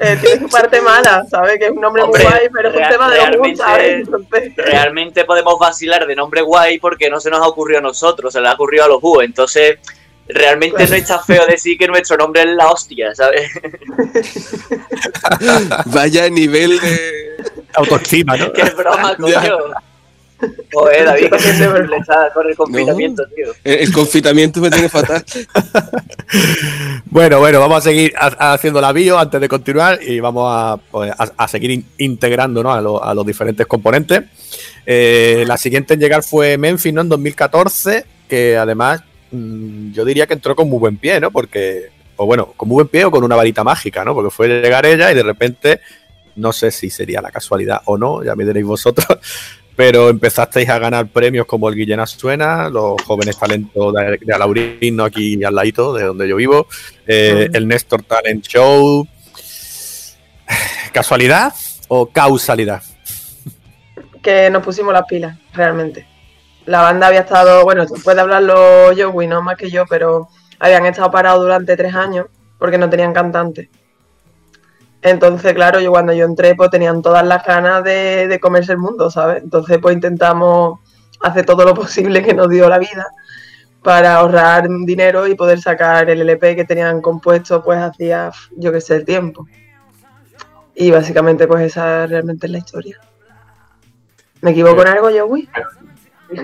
[0.00, 1.58] Eh, tiene su parte mala, ¿sabes?
[1.58, 4.08] Que es un nombre muy guay, pero es un tema de los ¿sabes?
[4.56, 8.40] Realmente podemos vacilar de nombre guay porque no se nos ha ocurrido a nosotros, se
[8.40, 9.20] le ha ocurrido a los U.
[9.20, 9.78] Entonces,
[10.28, 13.50] realmente no está feo decir que nuestro nombre es la hostia, ¿sabes?
[15.86, 17.36] Vaya nivel de
[17.74, 18.52] autoestima, ¿no?
[18.52, 19.34] Qué broma, coño.
[20.72, 21.80] Joder, David, que se me
[22.32, 23.52] con el confitamiento, tío.
[23.64, 25.24] El, confitamiento me tiene fatal.
[27.06, 31.12] bueno, bueno, vamos a seguir haciendo la bio antes de continuar y vamos a, pues,
[31.48, 32.72] seguir integrando ¿no?
[32.72, 34.24] a, los diferentes componentes.
[34.86, 37.00] Eh, la siguiente en llegar fue Memphis, ¿no?
[37.00, 41.30] En 2014, que además mm, yo diría que entró con muy buen pie, ¿no?
[41.30, 44.14] Porque, o bueno, con muy buen pie o con una varita mágica, ¿no?
[44.14, 45.80] Porque fue llegar ella y de repente
[46.38, 49.18] no sé si sería la casualidad o no, ya me diréis vosotros,
[49.78, 55.04] pero empezasteis a ganar premios como el Guillena Suena, los jóvenes talentos de, de Alaurino
[55.04, 56.66] aquí al ladito, de donde yo vivo,
[57.06, 59.06] eh, el Néstor Talent Show.
[60.92, 61.54] ¿Casualidad
[61.86, 62.82] o causalidad?
[64.20, 66.08] Que nos pusimos las pilas, realmente.
[66.66, 71.12] La banda había estado, bueno, puede hablarlo Joey, no más que yo, pero habían estado
[71.12, 72.26] parados durante tres años
[72.58, 73.70] porque no tenían cantante.
[75.02, 79.10] Entonces, claro, yo cuando yo entré, pues tenían todas las ganas de, comerse el mundo,
[79.10, 79.42] ¿sabes?
[79.42, 80.80] Entonces, pues intentamos
[81.20, 83.06] hacer todo lo posible que nos dio la vida
[83.82, 88.80] para ahorrar dinero y poder sacar el LP que tenían compuesto, pues hacía, yo qué
[88.80, 89.46] sé, el tiempo.
[90.74, 93.00] Y básicamente, pues esa realmente es la historia.
[94.40, 95.48] ¿Me equivoco en algo, Joey?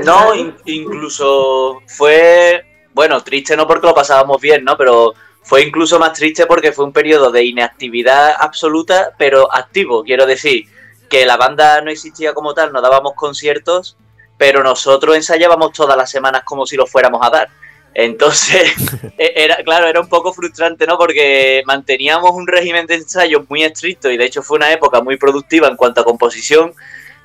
[0.05, 0.33] No,
[0.65, 4.77] incluso fue, bueno, triste no porque lo pasábamos bien, ¿no?
[4.77, 5.15] Pero
[5.45, 10.03] fue incluso más triste porque fue un periodo de inactividad absoluta, pero activo.
[10.03, 10.67] Quiero decir
[11.09, 13.97] que la banda no existía como tal, no dábamos conciertos,
[14.39, 17.49] pero nosotros ensayábamos todas las semanas como si lo fuéramos a dar.
[17.93, 18.73] Entonces,
[19.19, 20.97] e- era, claro, era un poco frustrante, ¿no?
[20.97, 25.19] Porque manteníamos un régimen de ensayos muy estricto y de hecho fue una época muy
[25.19, 26.73] productiva en cuanto a composición,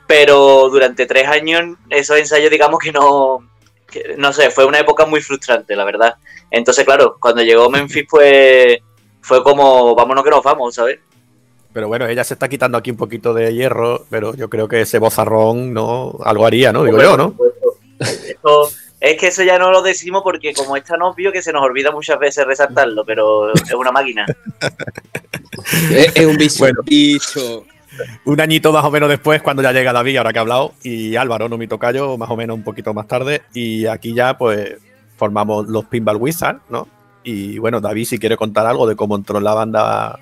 [0.05, 3.49] pero durante tres años esos ensayos, digamos que no,
[3.89, 6.15] que, no sé, fue una época muy frustrante, la verdad.
[6.51, 8.77] Entonces, claro, cuando llegó Memphis, pues
[9.21, 10.99] fue como, vámonos que nos vamos, ¿sabes?
[11.73, 14.81] Pero bueno, ella se está quitando aquí un poquito de hierro, pero yo creo que
[14.81, 16.83] ese bozarrón no algo haría, ¿no?
[16.83, 17.35] Digo yo, ¿no?
[17.99, 18.71] Eso-
[19.01, 21.61] es que eso ya no lo decimos porque como es tan obvio que se nos
[21.63, 24.25] olvida muchas veces resaltarlo, pero es una máquina.
[25.91, 26.59] Es, es un bicho.
[26.59, 26.81] Bueno.
[26.83, 27.65] bicho.
[28.25, 31.15] Un añito más o menos después, cuando ya llega David, ahora que ha hablado, y
[31.15, 34.75] Álvaro, no mi tocayo, más o menos un poquito más tarde, y aquí ya pues
[35.17, 36.87] formamos los Pinball Wizards, ¿no?
[37.23, 40.17] Y bueno, David, si quiere contar algo de cómo entró en la banda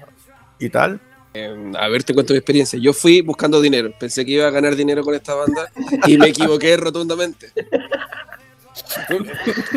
[0.59, 0.99] y tal.
[1.33, 2.79] Eh, a ver, te cuento mi experiencia.
[2.81, 3.91] Yo fui buscando dinero.
[3.99, 5.69] Pensé que iba a ganar dinero con esta banda
[6.07, 7.51] y me equivoqué rotundamente.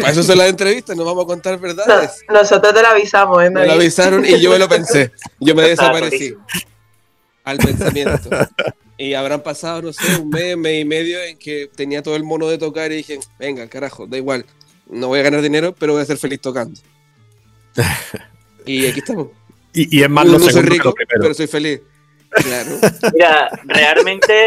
[0.00, 2.22] Para eso son las entrevistas, nos vamos a contar No, verdades.
[2.28, 3.50] nosotros te lo avisamos, ¿eh?
[3.50, 5.12] Me lo avisaron y yo me lo pensé.
[5.38, 6.34] Yo me desaparecí
[7.44, 8.30] al pensamiento.
[8.96, 12.22] Y habrán pasado, no sé, un mes, mes y medio en que tenía todo el
[12.22, 14.44] mono de tocar y dije, venga, carajo, da igual.
[14.88, 16.78] No voy a ganar dinero, pero voy a ser feliz tocando.
[18.66, 19.28] Y aquí estamos.
[19.72, 21.80] Y, y es más no lo soy rico, pero soy feliz.
[22.30, 22.70] Claro.
[23.14, 24.46] Mira, realmente,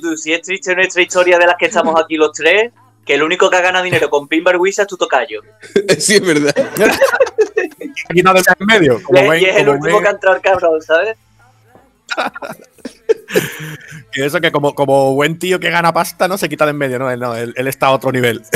[0.00, 2.72] tú, si es triste nuestra historia de las que estamos aquí los tres,
[3.04, 5.42] que el único que ha ganado dinero con Pinball Wizard es tu tocayo.
[5.98, 6.54] sí, es verdad.
[6.54, 9.00] Se quita de en medio.
[9.00, 11.16] Y Como es, ven, y es el último ven, que ha entrado el cabrón, ¿sabes?
[14.12, 16.78] Que eso que como, como buen tío que gana pasta, no se quita de en
[16.78, 18.42] medio, no, él, no, él, él está a otro nivel.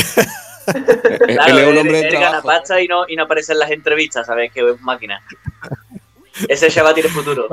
[0.67, 3.53] Claro, él es un él, hombre de él gana pasta y no, y no aparece
[3.53, 4.53] en las entrevistas, ¿sabes?
[4.53, 5.23] Que es máquina.
[6.49, 7.49] Ese chaval tiene futuro.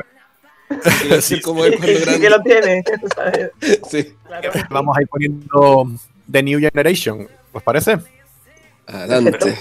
[1.02, 2.20] Quiero ser como cuando Sí grande.
[2.20, 2.84] que lo tiene,
[3.16, 3.52] ¿sabes?
[3.90, 4.16] Sí.
[4.26, 4.52] Claro.
[4.70, 5.92] Vamos a ir poniendo
[6.32, 8.00] The New Generation, ¿os parece?
[8.88, 9.58] Adelante.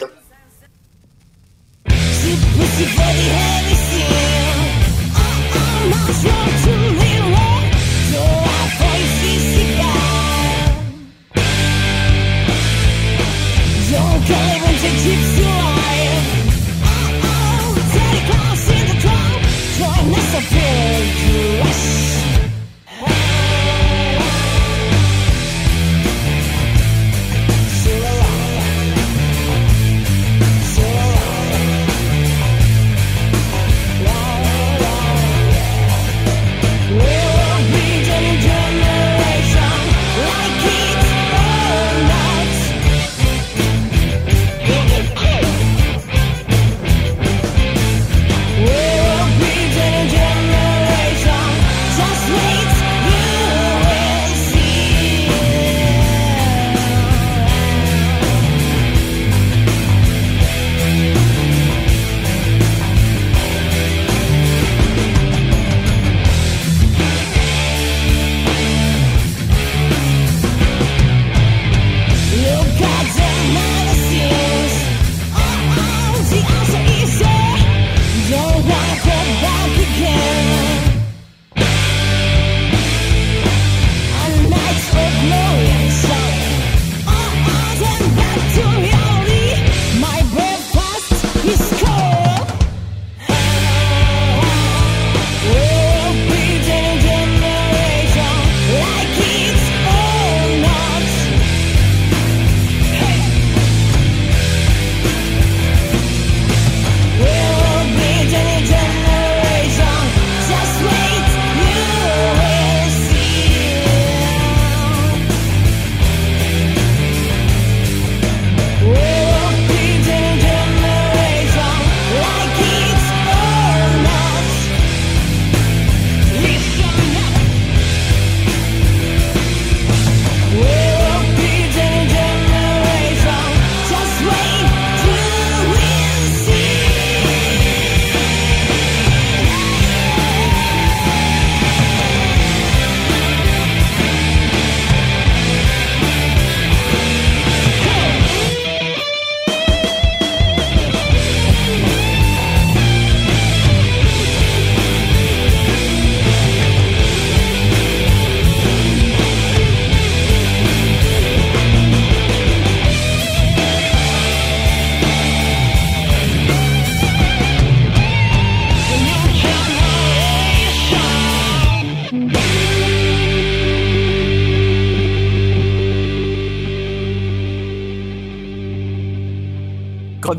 [6.07, 6.62] Cause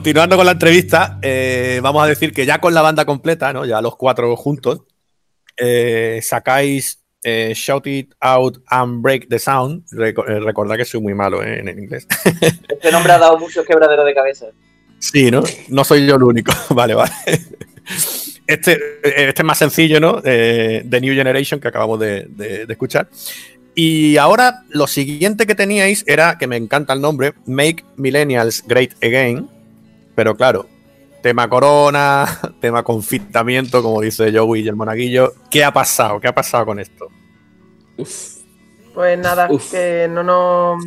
[0.03, 3.63] continuando con la entrevista, eh, vamos a decir que ya con la banda completa, ¿no?
[3.65, 4.81] Ya los cuatro juntos,
[5.55, 9.85] eh, sacáis eh, Shout It Out and Break the Sound.
[9.91, 12.05] Reco- recordad que soy muy malo en el inglés.
[12.67, 14.47] Este nombre ha dado muchos quebraderos de cabeza.
[14.99, 15.41] Sí, ¿no?
[15.69, 16.51] No soy yo el único.
[16.71, 17.13] vale, vale.
[18.45, 20.21] Este, este es más sencillo, ¿no?
[20.21, 23.07] The New Generation, que acabamos de, de- de escuchar.
[23.73, 28.91] Y ahora lo siguiente que teníais era, que me encanta el nombre, Make Millennials Great
[29.01, 29.49] Again.
[30.15, 30.67] Pero claro,
[31.21, 32.25] tema corona,
[32.61, 35.33] tema confitamiento, como dice Joey y el monaguillo.
[35.49, 36.19] ¿Qué ha pasado?
[36.19, 37.07] ¿Qué ha pasado con esto?
[38.93, 39.71] Pues nada, Uf.
[39.71, 40.83] que no nos.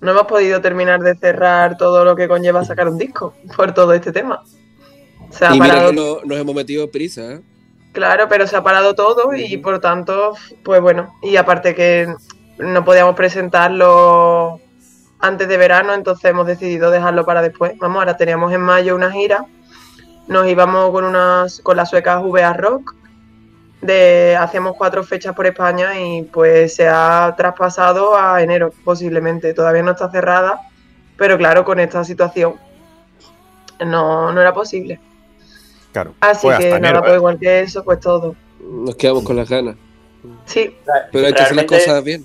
[0.00, 3.94] No hemos podido terminar de cerrar todo lo que conlleva sacar un disco por todo
[3.94, 4.42] este tema.
[5.30, 7.40] Se ha Y mira que no- nos hemos metido prisa, ¿eh?
[7.92, 12.12] claro, pero se ha parado todo y por tanto, pues bueno, y aparte que
[12.58, 14.60] no podíamos presentarlo
[15.24, 17.72] antes de verano, entonces hemos decidido dejarlo para después.
[17.78, 19.46] Vamos, ahora teníamos en mayo una gira,
[20.28, 22.94] nos íbamos con unas con las suecas VA Rock,
[23.80, 29.54] de hacíamos cuatro fechas por España y pues se ha traspasado a enero posiblemente.
[29.54, 30.60] Todavía no está cerrada,
[31.16, 32.56] pero claro, con esta situación
[33.84, 35.00] no, no era posible.
[35.92, 36.14] Claro.
[36.20, 37.16] Así fue que nada, enero, pues ¿eh?
[37.16, 38.36] igual que eso, pues todo.
[38.60, 39.76] Nos quedamos con las ganas.
[40.44, 40.76] Sí,
[41.12, 42.24] Pero hay que hacer las cosas bien.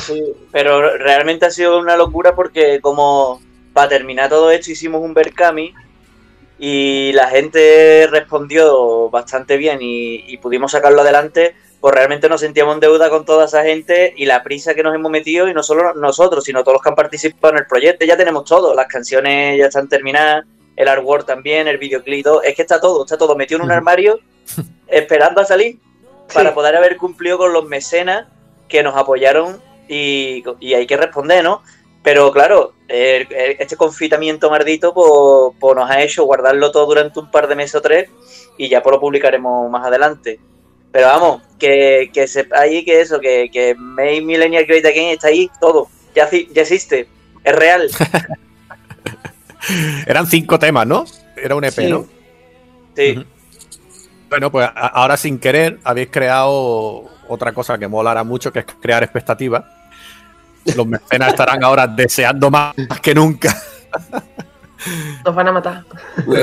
[0.00, 3.40] Sí, pero realmente ha sido una locura porque como
[3.72, 5.74] para terminar todo esto hicimos un Berkami
[6.58, 12.74] y la gente respondió bastante bien y, y pudimos sacarlo adelante, pues realmente nos sentíamos
[12.74, 15.62] en deuda con toda esa gente y la prisa que nos hemos metido y no
[15.62, 18.86] solo nosotros, sino todos los que han participado en el proyecto, ya tenemos todo, las
[18.86, 23.18] canciones ya están terminadas, el artwork también, el videoclip, todo, es que está todo, está
[23.18, 24.18] todo metido en un armario
[24.88, 25.78] esperando a salir
[26.32, 28.28] para poder haber cumplido con los mecenas
[28.68, 31.62] que nos apoyaron y, y hay que responder, ¿no?
[32.02, 37.18] Pero claro, el- el- este confitamiento maldito pues, pues nos ha hecho guardarlo todo durante
[37.18, 38.10] un par de meses o tres
[38.58, 40.38] y ya pues lo publicaremos más adelante.
[40.92, 45.50] Pero vamos, que, que sepáis que eso, que, que Make Millennial Great Again está ahí
[45.60, 47.08] todo, ya, ya existe,
[47.42, 47.90] es real.
[50.06, 51.04] Eran cinco temas, ¿no?
[51.36, 51.86] Era un EP, Sí.
[51.86, 52.06] ¿no?
[52.94, 53.24] Sí.
[54.28, 59.02] Bueno, pues ahora sin querer habéis creado otra cosa que molará mucho, que es crear
[59.02, 59.64] expectativas.
[60.76, 63.54] Los mecenas estarán ahora deseando más que nunca.
[65.24, 65.84] nos van a matar.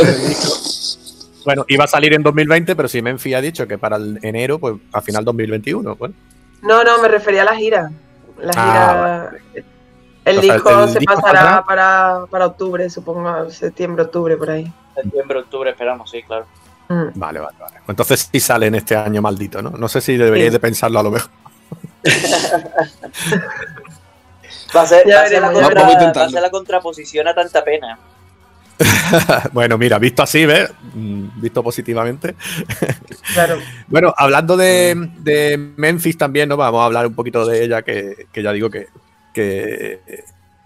[1.44, 4.60] Bueno, iba a salir en 2020, pero si Menfi ha dicho que para el enero,
[4.60, 5.96] pues a final 2021.
[5.96, 6.14] Bueno,
[6.62, 7.92] No, no, me refería a la gira.
[8.40, 9.64] La Ah, gira.
[10.24, 14.52] El O sea, disco el se disco pasará para, para octubre, supongo, septiembre, octubre, por
[14.52, 14.72] ahí.
[14.94, 16.46] Septiembre, octubre, esperamos, sí, claro.
[16.92, 17.12] Mm.
[17.16, 17.76] vale, vale, vale.
[17.88, 19.70] Entonces sí sale en este año maldito, ¿no?
[19.72, 20.54] No sé si deberíais Sí.
[20.54, 21.30] de pensarlo a lo mejor.
[24.76, 27.62] Va a ser, va a ser la, contra- va a ser la contraposición a tanta
[27.64, 28.00] pena.
[29.52, 30.72] bueno, mira, visto así, ¿ves?
[30.94, 32.36] Mm, Visto positivamente.
[33.34, 33.60] Claro.
[33.88, 36.58] Bueno, hablando de, de Memphis también, ¿no?
[36.58, 38.88] Vamos a hablar un poquito de ella, que, que ya digo que,
[39.34, 40.02] que,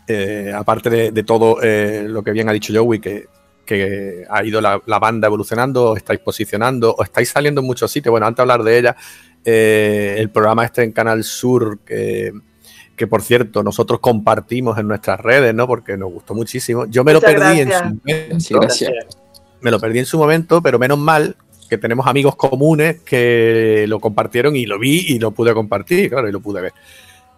[0.07, 3.28] eh, aparte de, de todo eh, lo que bien ha dicho Joey, que,
[3.66, 7.91] que ha ido la, la banda evolucionando, os estáis posicionando, os estáis saliendo en muchos
[7.91, 8.11] sitios.
[8.11, 8.95] Bueno, antes de hablar de ella,
[9.43, 12.32] eh, el programa este en Canal Sur, que,
[12.95, 15.68] que por cierto, nosotros compartimos en nuestras redes, ¿no?
[15.68, 16.86] Porque nos gustó muchísimo.
[16.86, 18.91] Yo me lo perdí en su momento Sí, gracias.
[19.61, 21.36] me lo perdí en su momento, pero menos mal
[21.70, 26.30] que tenemos amigos comunes que lo compartieron y lo vi y lo pude compartir, claro,
[26.30, 26.74] y lo pude ver.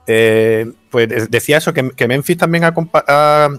[0.05, 2.73] Eh, pues de- decía eso, que, que Memphis también ha,
[3.07, 3.49] ha-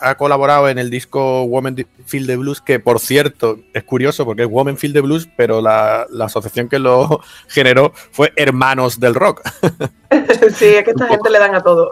[0.00, 4.42] ha colaborado en el disco Women Feel the Blues, que por cierto es curioso porque
[4.42, 9.14] es Women Feel the Blues, pero la, la asociación que lo generó fue Hermanos del
[9.14, 9.42] Rock.
[10.54, 11.90] sí, es que esta gente le dan a todo.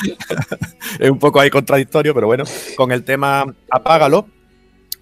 [0.98, 2.44] es un poco ahí contradictorio, pero bueno,
[2.76, 4.28] con el tema Apágalo.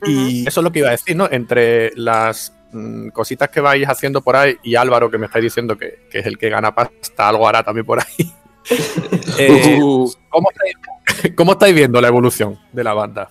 [0.04, 1.28] Y eso es lo que iba a decir, ¿no?
[1.28, 5.76] Entre las mm, cositas que vais haciendo por ahí y Álvaro, que me estáis diciendo
[5.76, 8.32] que, que es el que gana pasta, algo hará también por ahí.
[9.38, 13.30] Eh, Uh, ¿cómo, estáis, cómo estáis viendo la evolución de la banda?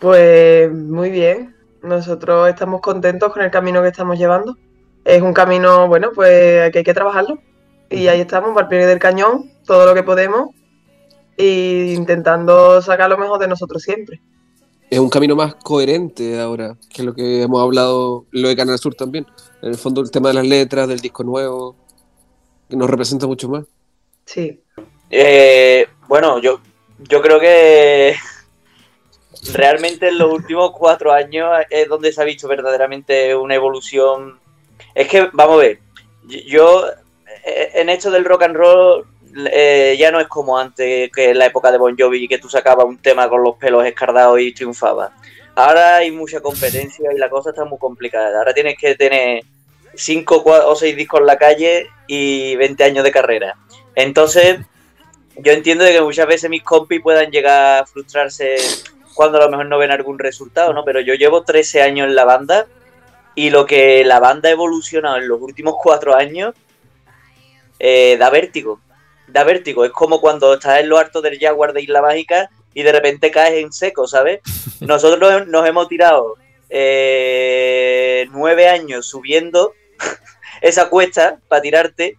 [0.00, 1.54] Pues muy bien.
[1.82, 4.56] Nosotros estamos contentos con el camino que estamos llevando.
[5.04, 7.38] Es un camino, bueno, pues que hay que trabajarlo.
[7.90, 10.50] Y ahí estamos, al pie del cañón, todo lo que podemos.
[11.36, 14.20] E intentando sacar lo mejor de nosotros siempre.
[14.90, 18.94] es un camino más coherente ahora, que lo que hemos hablado, lo de Canal Sur
[18.94, 19.26] también.
[19.62, 21.76] En el fondo, el tema de las letras, del disco nuevo,
[22.68, 23.64] que nos representa mucho más.
[24.32, 24.62] Sí.
[25.10, 26.60] Eh, bueno, yo,
[27.00, 28.14] yo creo que
[29.54, 34.38] realmente en los últimos cuatro años es donde se ha visto verdaderamente una evolución.
[34.94, 35.80] Es que, vamos a ver,
[36.46, 36.86] yo
[37.44, 39.04] eh, en esto del rock and roll
[39.50, 42.48] eh, ya no es como antes, que en la época de Bon Jovi, que tú
[42.48, 45.10] sacabas un tema con los pelos escardados y triunfabas.
[45.56, 48.38] Ahora hay mucha competencia y la cosa está muy complicada.
[48.38, 49.42] Ahora tienes que tener
[50.00, 53.56] 5 o 6 discos en la calle y 20 años de carrera.
[53.94, 54.60] Entonces,
[55.36, 58.56] yo entiendo de que muchas veces mis compis puedan llegar a frustrarse
[59.14, 60.84] cuando a lo mejor no ven algún resultado, ¿no?
[60.84, 62.66] Pero yo llevo 13 años en la banda
[63.34, 66.54] y lo que la banda ha evolucionado en los últimos 4 años
[67.78, 68.80] eh, da vértigo.
[69.28, 69.84] Da vértigo.
[69.84, 73.30] Es como cuando estás en lo harto del Jaguar de Isla Mágica y de repente
[73.30, 74.40] caes en seco, ¿sabes?
[74.80, 76.36] Nosotros nos hemos tirado
[76.70, 79.74] eh, nueve años subiendo
[80.60, 82.16] esa cuesta para tirarte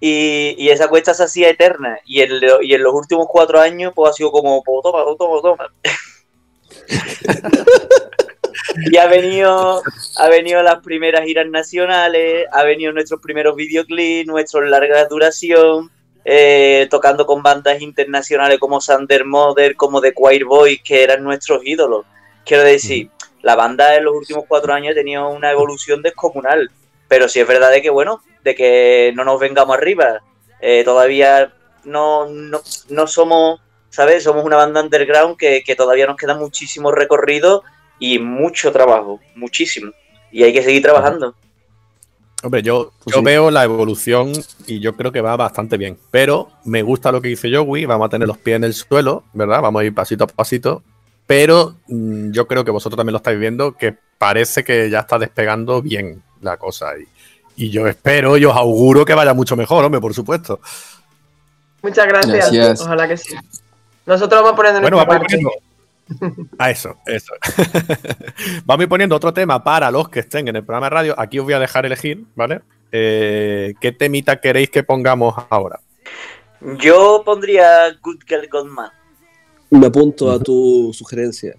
[0.00, 1.98] y, esa cuesta se hacía eterna.
[2.04, 2.30] Y en,
[2.62, 5.72] y en los últimos cuatro años, pues ha sido como, toma, toma, toma.
[8.90, 9.82] y ha venido,
[10.16, 15.90] ha venido las primeras giras nacionales, ha venido nuestros primeros videoclips, nuestros larga duración,
[16.24, 21.62] eh, tocando con bandas internacionales como Sander Mother, como The Choir Boys, que eran nuestros
[21.64, 22.06] ídolos.
[22.44, 23.10] Quiero decir,
[23.42, 26.70] la banda en los últimos cuatro años ha tenido una evolución descomunal.
[27.08, 30.20] Pero sí es verdad de que, bueno, de que no nos vengamos arriba.
[30.60, 31.52] Eh, todavía
[31.84, 34.24] no, no, somos, ¿sabes?
[34.24, 37.62] Somos una banda underground que, todavía nos queda muchísimo recorrido
[37.98, 39.92] y mucho trabajo, muchísimo.
[40.30, 41.34] Y hay que seguir trabajando.
[42.42, 44.32] Hombre, yo, pues yo veo la evolución
[44.66, 45.98] y yo creo que va bastante bien.
[46.12, 49.24] Pero me gusta lo que dice Joey, vamos a tener los pies en el suelo,
[49.32, 49.60] ¿verdad?
[49.60, 50.84] Vamos a ir pasito a pasito.
[51.26, 55.18] Pero mm, yo creo que vosotros también lo estáis viendo, que parece que ya está
[55.18, 56.92] despegando bien la cosa.
[56.98, 60.60] Y, y yo espero y os auguro que vaya mucho mejor, hombre, por supuesto.
[61.82, 62.80] Muchas gracias.
[62.80, 63.34] Ojalá que sí.
[64.06, 65.50] Nosotros vamos poniendo bueno, vamos poniendo.
[66.58, 67.34] A eso, eso.
[68.64, 71.14] vamos a ir poniendo otro tema para los que estén en el programa de radio.
[71.18, 72.62] Aquí os voy a dejar elegir, ¿vale?
[72.90, 75.80] Eh, ¿Qué temita queréis que pongamos ahora?
[76.78, 78.90] Yo pondría Good Girl Gone Mad.
[79.70, 81.54] Me apunto a tu sugerencia.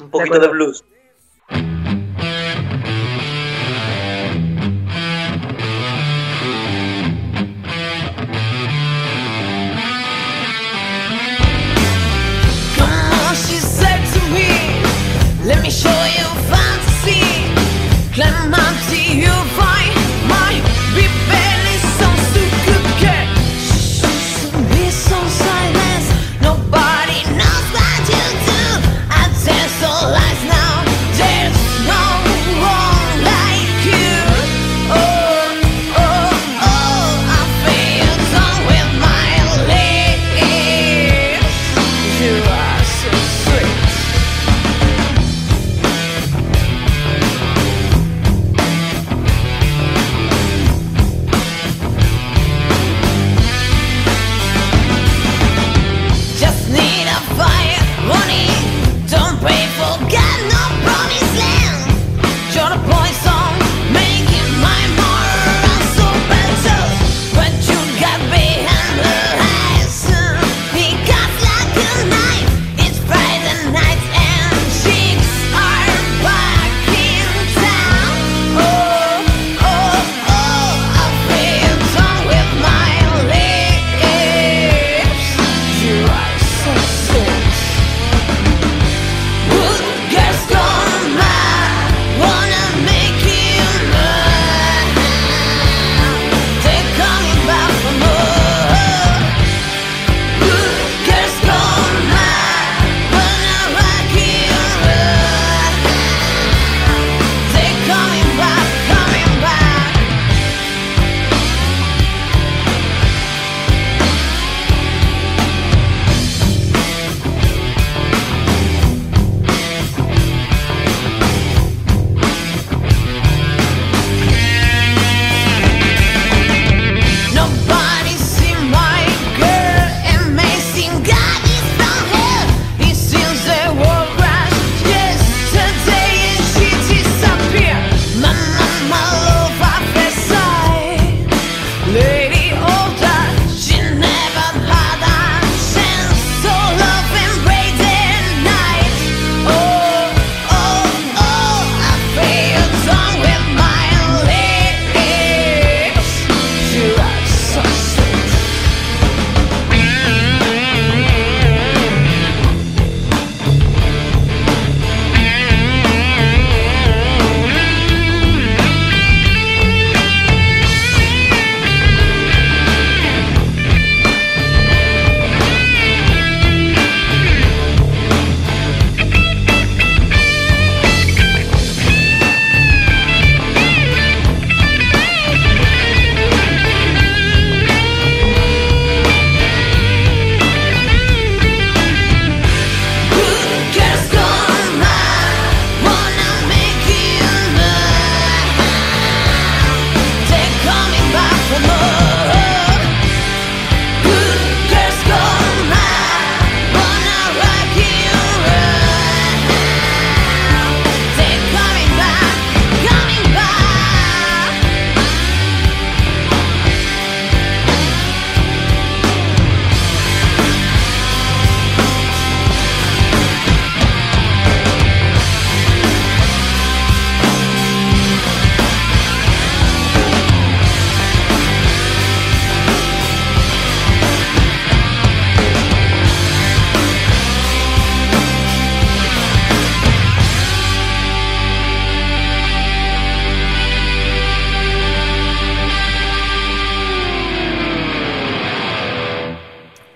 [0.00, 0.82] Un poquito de blues.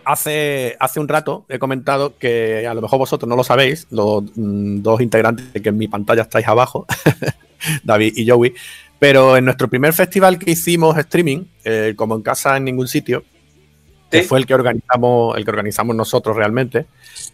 [0.06, 4.22] Hace, hace un rato he comentado que a lo mejor vosotros no lo sabéis, los
[4.22, 6.86] mm, dos integrantes que en mi pantalla estáis abajo,
[7.84, 8.54] David y Joey,
[9.00, 13.24] pero en nuestro primer festival que hicimos streaming, eh, como en casa en ningún sitio,
[14.08, 16.86] que fue el que organizamos, el que organizamos nosotros realmente,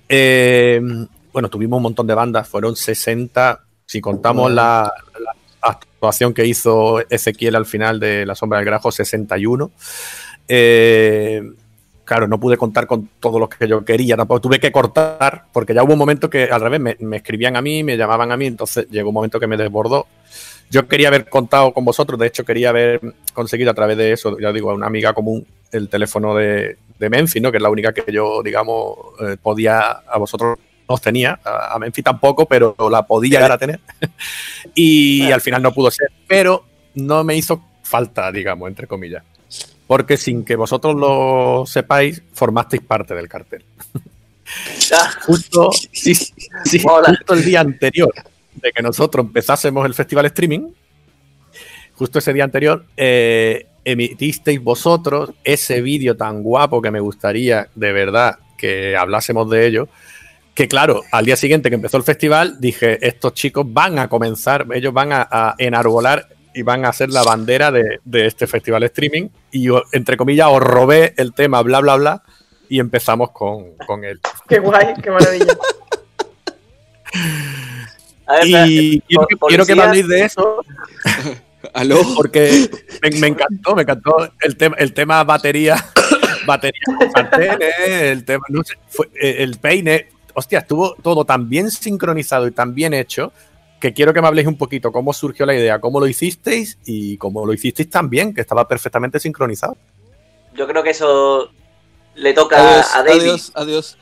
[0.08, 0.80] eh,
[1.32, 7.06] bueno, tuvimos un montón de bandas, fueron 60, si contamos la, la actuación que hizo
[7.10, 9.70] Ezequiel al final de La Sombra del Grajo, 61.
[10.48, 11.42] Eh,
[12.04, 15.74] claro, no pude contar con todo lo que yo quería, tampoco tuve que cortar, porque
[15.74, 18.36] ya hubo un momento que al revés me, me, escribían a mí, me llamaban a
[18.36, 20.06] mí, entonces llegó un momento que me desbordó.
[20.70, 23.00] Yo quería haber contado con vosotros, de hecho quería haber
[23.34, 27.10] conseguido a través de eso, ya digo, a una amiga común, el teléfono de, de
[27.10, 27.50] Memphis, ¿no?
[27.50, 31.78] que es la única que yo, digamos, eh, podía a vosotros os tenía, a, a
[31.78, 33.80] Memphis tampoco, pero la podía llegar a tener.
[34.74, 39.22] y al final no pudo ser, pero no me hizo falta, digamos, entre comillas
[39.92, 43.62] porque sin que vosotros lo sepáis, formasteis parte del cartel.
[45.26, 46.32] justo, sí, sí,
[46.64, 48.10] justo el día anterior
[48.54, 50.70] de que nosotros empezásemos el festival streaming,
[51.92, 57.92] justo ese día anterior, eh, emitisteis vosotros ese vídeo tan guapo que me gustaría de
[57.92, 59.88] verdad que hablásemos de ello.
[60.54, 64.66] Que claro, al día siguiente que empezó el festival, dije, estos chicos van a comenzar,
[64.72, 68.82] ellos van a, a enarbolar y van a ser la bandera de, de, este festival
[68.84, 69.28] streaming.
[69.50, 72.22] Y entre comillas, os robé el tema, bla, bla, bla,
[72.68, 74.20] y empezamos con, con él.
[74.48, 75.46] Qué guay, qué maravilla.
[78.28, 80.64] ver, y quiero, que, quiero que me habléis de eso.
[81.74, 82.00] ¿Aló?
[82.16, 82.68] Porque
[83.02, 85.76] me, me, encantó, me encantó el tema, el tema batería,
[86.46, 86.82] batería
[87.14, 90.08] sartenes, el tema, no sé, fue, el peine.
[90.34, 93.32] Hostia, estuvo todo tan bien sincronizado y tan bien hecho
[93.82, 97.16] que quiero que me habléis un poquito cómo surgió la idea, cómo lo hicisteis y
[97.16, 99.76] cómo lo hicisteis también, que estaba perfectamente sincronizado.
[100.54, 101.50] Yo creo que eso
[102.14, 103.20] le toca adiós, a David.
[103.22, 103.98] Adiós, adiós.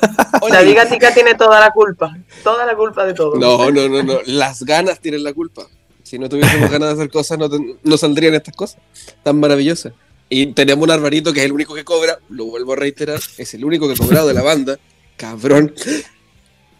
[0.50, 3.36] David Gatica tiene toda la culpa, toda la culpa de todo.
[3.36, 4.20] No, no, no, no.
[4.24, 5.66] Las ganas tienen la culpa.
[6.02, 7.50] Si no tuviésemos ganas de hacer cosas, no,
[7.82, 8.80] no saldrían estas cosas
[9.22, 9.92] tan maravillosas.
[10.30, 13.52] Y tenemos un Alvarito que es el único que cobra, lo vuelvo a reiterar, es
[13.52, 14.78] el único que ha cobrado de la banda,
[15.18, 15.74] cabrón.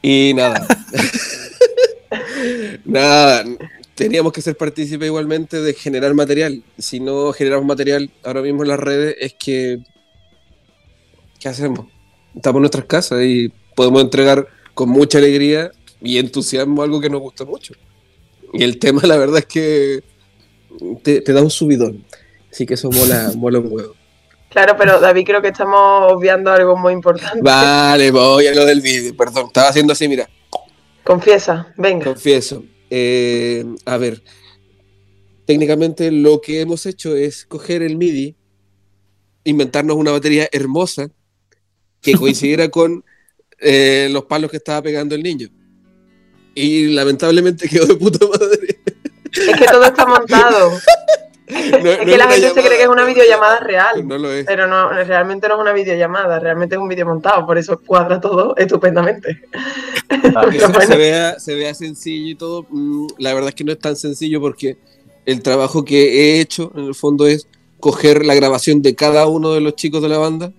[0.01, 0.67] Y nada.
[2.85, 3.45] Nada,
[3.95, 6.63] teníamos que ser partícipes igualmente de generar material.
[6.79, 9.79] Si no generamos material ahora mismo en las redes, es que.
[11.39, 11.87] ¿Qué hacemos?
[12.35, 17.21] Estamos en nuestras casas y podemos entregar con mucha alegría y entusiasmo algo que nos
[17.21, 17.75] gusta mucho.
[18.53, 20.03] Y el tema, la verdad, es que
[21.03, 22.05] te, te da un subidón.
[22.53, 23.95] Así que eso mola, mola un huevo.
[24.51, 27.41] Claro, pero David, creo que estamos obviando algo muy importante.
[27.41, 29.17] Vale, voy a lo del vídeo.
[29.17, 30.29] Perdón, estaba haciendo así, mira.
[31.05, 32.05] Confiesa, venga.
[32.05, 32.65] Confieso.
[32.91, 34.23] Eh, a ver,
[35.47, 38.37] técnicamente lo que hemos hecho es coger el MIDI,
[39.45, 41.11] inventarnos una batería hermosa
[42.01, 43.05] que coincidiera con
[43.59, 45.49] eh, los palos que estaba pegando el niño.
[46.55, 48.81] Y lamentablemente quedó de puta madre.
[49.33, 50.73] Es que todo está montado.
[51.51, 51.59] No,
[51.91, 54.47] es no que la gente se cree que es una videollamada real, no lo es.
[54.47, 58.21] pero no, realmente no es una videollamada, realmente es un vídeo montado, por eso cuadra
[58.21, 59.41] todo estupendamente.
[60.35, 60.81] Ah, bueno.
[60.81, 63.95] se, vea, se vea sencillo y todo, mm, la verdad es que no es tan
[63.95, 64.77] sencillo porque
[65.25, 67.47] el trabajo que he hecho en el fondo es
[67.79, 70.53] coger la grabación de cada uno de los chicos de la banda,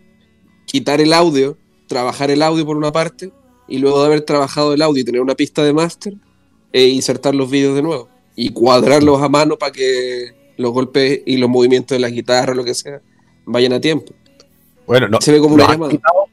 [0.66, 3.32] quitar el audio, trabajar el audio por una parte
[3.68, 6.14] y luego de haber trabajado el audio y tener una pista de máster,
[6.74, 11.38] e insertar los vídeos de nuevo y cuadrarlos a mano para que los golpes y
[11.38, 13.02] los movimientos de la guitarra, lo que sea,
[13.46, 14.14] vayan a tiempo.
[14.86, 15.92] Bueno, no, se ve como una llamada.
[15.92, 16.26] Quitado,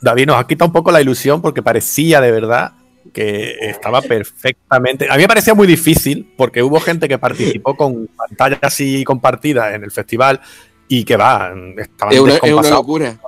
[0.00, 2.72] David nos ha quitado un poco la ilusión porque parecía de verdad
[3.12, 5.08] que estaba perfectamente.
[5.10, 9.74] A mí me parecía muy difícil porque hubo gente que participó con pantallas así compartidas
[9.74, 10.40] en el festival
[10.88, 13.18] y que va, estaban es una, es una locura.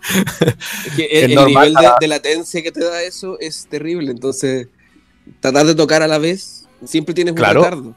[0.86, 4.10] es que el, el nivel de, de, latencia que te da eso es terrible.
[4.10, 4.68] Entonces,
[5.40, 7.62] tratar de tocar a la vez siempre tienes un claro.
[7.62, 7.94] retardo.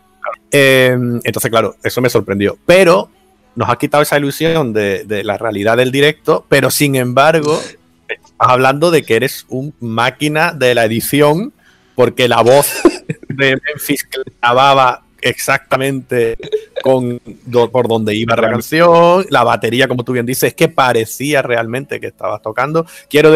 [0.51, 2.57] Eh, entonces, claro, eso me sorprendió.
[2.65, 3.09] Pero
[3.55, 7.59] nos ha quitado esa ilusión de, de, la realidad del directo, pero sin embargo,
[8.07, 11.53] estás hablando de que eres un máquina de la edición,
[11.95, 12.82] porque la voz
[13.30, 14.07] de Memphis
[14.41, 16.38] grababa exactamente
[16.84, 20.67] con do, por donde iba la canción, la batería, como tú bien dices, es que
[20.67, 22.86] parecía realmente que estabas tocando.
[23.09, 23.32] Quiero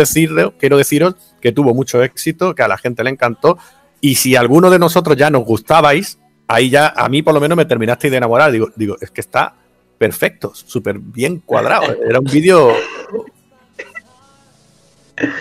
[0.60, 3.58] quiero deciros que tuvo mucho éxito, que a la gente le encantó,
[4.02, 7.58] y si alguno de nosotros ya nos gustabais, ahí ya a mí por lo menos
[7.58, 8.52] me terminaste de enamorar.
[8.52, 9.54] Digo, digo es que está
[9.98, 11.96] perfecto, súper bien cuadrado.
[12.10, 12.74] Era un vídeo.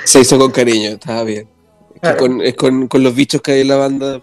[0.05, 1.49] Se hizo con cariño, estaba bien.
[2.01, 4.21] Es, que con, es con, con, los bichos que hay en la banda,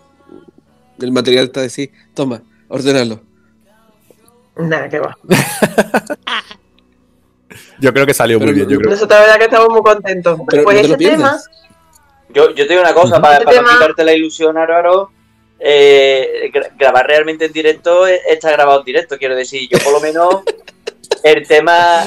[1.00, 1.92] el material está así.
[2.14, 3.22] Toma, ordenalo.
[4.56, 5.18] Nada, que va.
[7.80, 8.70] Yo creo que salió muy bien.
[8.70, 8.92] Yo creo.
[8.92, 10.40] Nosotros la verdad que estamos muy contentos.
[10.48, 11.38] Pero pues no te lo ese tema,
[12.30, 15.12] Yo, yo te digo una cosa, para, para tema- quitarte la ilusión, Álvaro,
[15.60, 19.94] eh, gra- grabar realmente en directo eh, está grabado en directo, quiero decir, yo por
[19.94, 20.44] lo menos
[21.24, 22.06] el tema,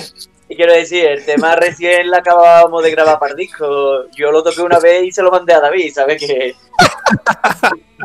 [0.49, 4.61] quiero decir, el tema recién la acabábamos de grabar para el disco, yo lo toqué
[4.63, 6.21] una vez y se lo mandé a David, ¿sabes?
[6.21, 6.55] Que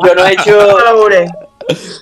[0.05, 1.09] yo no he hecho, lo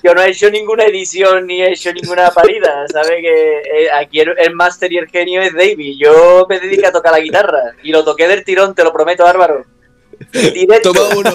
[0.02, 3.20] yo no he hecho ninguna edición ni he hecho ninguna parida, ¿sabes?
[3.20, 5.96] Que eh, aquí el, el máster y el genio es David.
[5.98, 9.26] Yo me dedico a tocar la guitarra y lo toqué del tirón, te lo prometo,
[9.26, 9.64] Álvaro.
[10.32, 10.92] Directo.
[10.92, 11.30] Toma uno.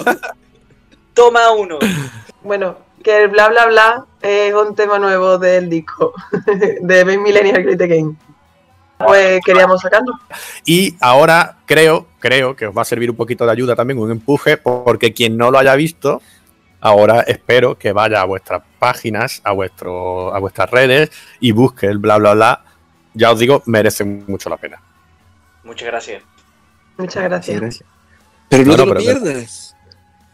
[1.16, 1.78] Toma uno.
[2.44, 6.14] Bueno, que el bla bla bla es un tema nuevo del disco
[6.80, 8.14] de Millennial Critic Game.
[8.98, 10.12] Pues queríamos sacarlo.
[10.64, 14.12] Y ahora creo, creo que os va a servir un poquito de ayuda también, un
[14.12, 16.22] empuje, porque quien no lo haya visto,
[16.80, 21.10] ahora espero que vaya a vuestras páginas, a, vuestro, a vuestras redes
[21.40, 22.64] y busque el bla bla bla.
[23.12, 24.80] Ya os digo, merece mucho la pena.
[25.64, 26.22] Muchas gracias.
[26.96, 27.84] Muchas gracias.
[28.48, 29.75] Pero no, No, te no, lo pero- pierdas.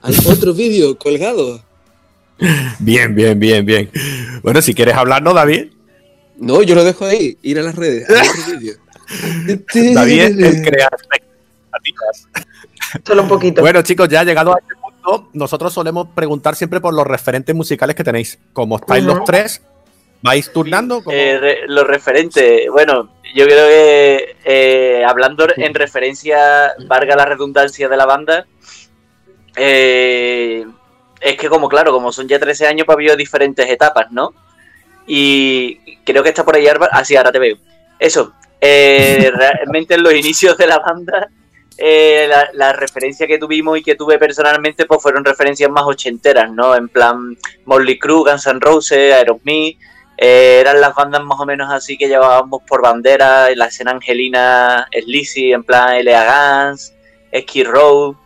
[0.03, 1.63] Hay otro vídeo colgado.
[2.81, 3.91] Bien, bien, bien, bien.
[4.43, 5.67] Bueno, si quieres hablarnos, David.
[6.39, 7.39] No, yo lo dejo ahí.
[7.43, 8.09] Ir a las redes.
[8.11, 8.75] Hay otro vídeo.
[9.95, 12.29] David es el crear expectativas.
[13.07, 13.61] Solo un poquito.
[13.61, 17.95] Bueno, chicos, ya llegado a este punto, nosotros solemos preguntar siempre por los referentes musicales
[17.95, 18.39] que tenéis.
[18.53, 19.63] Como estáis los tres,
[20.23, 21.03] vais turnando.
[21.05, 27.25] como- Eh, re- los referentes, bueno, yo creo que eh, hablando en referencia, valga la
[27.25, 28.47] redundancia de la banda,
[29.57, 30.67] eh,
[31.21, 34.35] es que como claro, como son ya 13 años, pues ha habido diferentes etapas, ¿no?
[35.07, 37.57] Y creo que está por ahí Álvaro, así ahora te veo.
[37.99, 41.29] Eso, eh, realmente en los inicios de la banda,
[41.79, 46.51] eh, la, la referencia que tuvimos y que tuve personalmente, pues fueron referencias más ochenteras,
[46.51, 46.75] ¿no?
[46.75, 49.79] En plan Motley Crue, Guns N' Roses, Aerosmith,
[50.25, 53.91] eh, eran las bandas más o menos así que llevábamos por bandera en la escena
[53.93, 56.69] angelina, Sleazy, en plan L.A.
[56.69, 56.95] Guns,
[57.37, 58.17] Skid Row,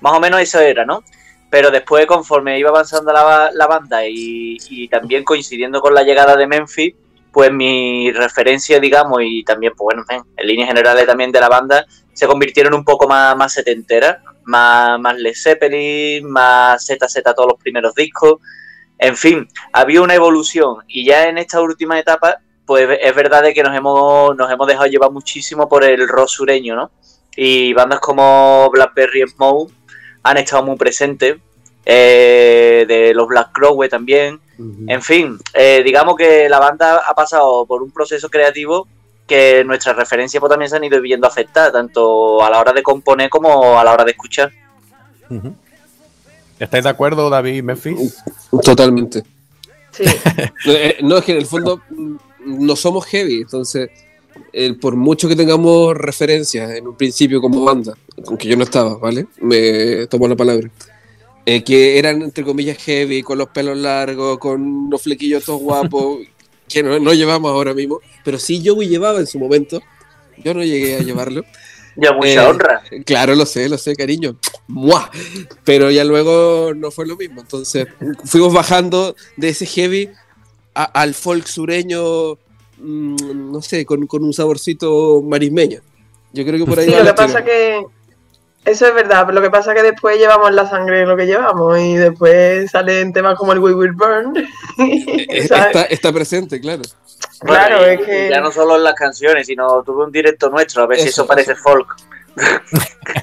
[0.00, 1.02] más o menos eso era, ¿no?
[1.50, 6.46] Pero después, conforme iba avanzando la, la banda y, también coincidiendo con la llegada de
[6.46, 6.94] Memphis,
[7.32, 11.48] pues mi referencia, digamos, y también, pues bueno, en, en líneas generales también de la
[11.48, 17.48] banda, se convirtieron un poco más, más setenteras, más, más Led Zeppelin, más ZZ todos
[17.48, 18.40] los primeros discos.
[18.98, 23.54] En fin, había una evolución y ya en esta última etapa, pues es verdad de
[23.54, 26.90] que nos hemos, nos hemos dejado llevar muchísimo por el rock sureño, ¿no?
[27.34, 29.72] Y bandas como Blackberry Smoke
[30.22, 31.38] han estado muy presentes,
[31.84, 34.40] eh, de los Black Crowes también.
[34.86, 38.86] En fin, eh, digamos que la banda ha pasado por un proceso creativo
[39.26, 42.82] que nuestras referencias pues, también se han ido viendo afectadas, tanto a la hora de
[42.82, 44.52] componer como a la hora de escuchar.
[46.58, 48.22] ¿Estáis de acuerdo, David y Memphis?
[48.62, 49.22] Totalmente.
[49.92, 50.04] Sí.
[50.66, 53.90] Eh, No, es que en el fondo mm, no somos heavy, entonces
[54.52, 58.96] eh, por mucho que tengamos referencias en un principio como banda, aunque yo no estaba,
[58.96, 59.26] ¿vale?
[59.40, 60.70] Me tomo la palabra.
[61.46, 66.18] eh, que eran entre comillas heavy, con los pelos largos, con unos flequillos todos guapos,
[66.68, 69.80] que no, no llevamos ahora mismo, pero sí Joey llevaba en su momento,
[70.44, 71.44] yo no llegué a llevarlo.
[71.96, 72.82] Ya, mucha Eh, honra.
[73.04, 74.36] Claro, lo sé, lo sé, cariño.
[74.68, 75.10] ¡Mua!
[75.64, 77.40] Pero ya luego no fue lo mismo.
[77.40, 77.88] Entonces
[78.24, 80.08] fuimos bajando de ese heavy
[80.72, 82.38] a- al folk sureño,
[82.80, 85.80] mm, no sé, con, con un saborcito marismeño.
[86.32, 87.84] Yo creo que por ahí Sí, va lo que pasa que
[88.64, 91.26] eso es verdad, pero lo que pasa que después llevamos la sangre en lo que
[91.26, 94.34] llevamos y después salen temas como el We Will Burn.
[94.78, 95.66] Eh, ¿sabes?
[95.66, 96.82] Está, está presente, claro.
[97.40, 100.82] Claro, Bueno, es que- Ya no solo en las canciones, sino tuve un directo nuestro,
[100.82, 101.96] a ver si Eso, eso parece folk.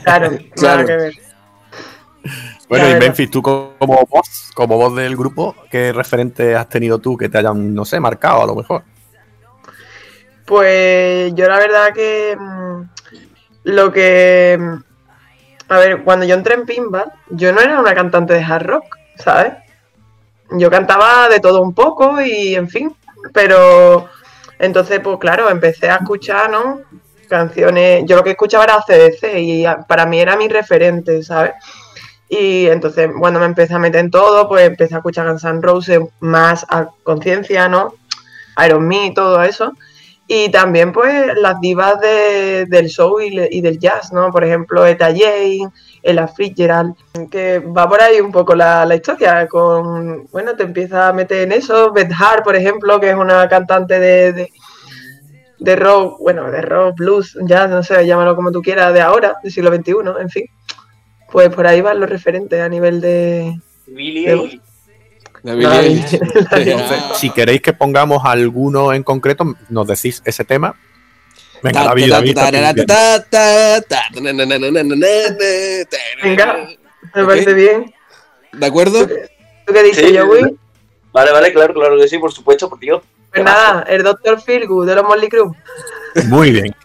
[0.04, 0.84] Claro, Claro.
[0.84, 1.14] nada que ver.
[2.68, 2.96] Bueno, y.
[2.96, 3.74] Memphis, tú como
[4.10, 8.00] voz, como voz del grupo, ¿qué referente has tenido tú que te hayan, no sé,
[8.00, 8.84] marcado a lo mejor?
[10.48, 12.82] Pues yo la verdad que mm,
[13.66, 14.58] lo que...
[14.60, 14.76] mm,
[15.70, 18.86] A ver, cuando yo entré en Pinball, yo no era una cantante de hard rock,
[19.18, 19.54] ¿sabes?
[20.52, 22.96] Yo cantaba de todo un poco y en fin,
[23.34, 24.10] pero
[24.60, 26.82] entonces pues claro, empecé a escuchar, ¿no?
[27.30, 31.54] Canciones, yo lo que escuchaba era CDC y a- para mí era mi referente, ¿sabes?
[32.30, 36.10] Y entonces cuando me empecé a meter en todo, pues empecé a escuchar Guns N'
[36.20, 37.94] más a conciencia, ¿no?
[38.66, 39.74] Iron Me, todo eso.
[40.30, 44.30] Y también, pues, las divas de- del show y, le- y del jazz, ¿no?
[44.30, 45.70] Por ejemplo, Eta Jane,
[46.04, 46.96] Ella Fitzgerald,
[47.32, 49.48] que va por ahí un poco la, la historia.
[49.48, 51.94] Con, bueno, te empiezas a meter en eso.
[51.94, 54.52] Beth Hart, por ejemplo, que es una cantante de, de,
[55.60, 59.36] de rock, bueno, de rock, blues, jazz, no sé, llámalo como tú quieras, de ahora,
[59.42, 60.46] del siglo XXI, en fin.
[61.32, 63.54] Pues por ahí van los referentes a nivel de.
[63.88, 64.62] Billie
[65.44, 66.14] la- Eilish.
[66.52, 70.76] Entonces, si queréis que pongamos alguno en concreto, nos decís ese tema.
[71.64, 72.76] Venga, David, David, David,
[76.24, 76.68] Venga,
[77.16, 77.94] me parece bien.
[78.54, 79.08] ¿De acuerdo?
[79.08, 80.18] ¿Tú qué dices, Sí.
[80.18, 80.56] Joey?
[81.12, 83.02] Vale, vale, claro, claro que sí, por supuesto, por Dios.
[83.32, 84.42] Pues nada, el Dr.
[84.42, 85.52] Feelgood de los Molly Crew.
[86.28, 86.76] Muy bien.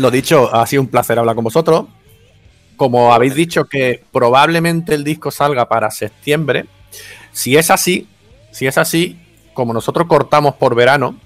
[0.00, 1.86] Lo dicho, ha sido un placer hablar con vosotros.
[2.76, 6.66] Como habéis dicho que probablemente el disco salga para septiembre,
[7.32, 8.08] si es así,
[8.50, 9.18] si es así,
[9.52, 11.16] como nosotros cortamos por verano,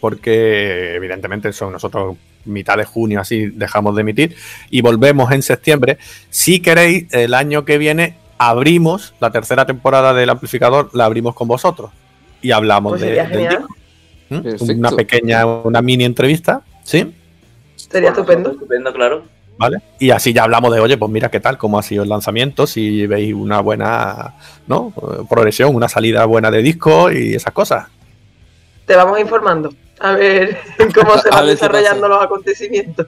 [0.00, 4.36] porque evidentemente son nosotros mitad de junio así dejamos de emitir
[4.70, 5.98] y volvemos en septiembre.
[6.30, 11.48] Si queréis, el año que viene abrimos la tercera temporada del amplificador, la abrimos con
[11.48, 11.90] vosotros
[12.40, 13.68] y hablamos Pues de, del disco.
[14.30, 14.78] ¿Mm?
[14.78, 17.14] Una pequeña, una mini entrevista, ¿sí?
[17.90, 18.50] Sería estupendo.
[18.50, 19.24] Estupendo, claro.
[19.56, 19.78] ¿Vale?
[19.98, 22.66] Y así ya hablamos de, oye, pues mira qué tal, cómo ha sido el lanzamiento,
[22.66, 24.34] si veis una buena,
[24.68, 24.92] ¿no?
[25.28, 27.88] Progresión, una salida buena de disco y esas cosas.
[28.86, 29.70] Te vamos informando.
[30.00, 30.58] A ver
[30.94, 33.06] cómo se van desarrollando los acontecimientos.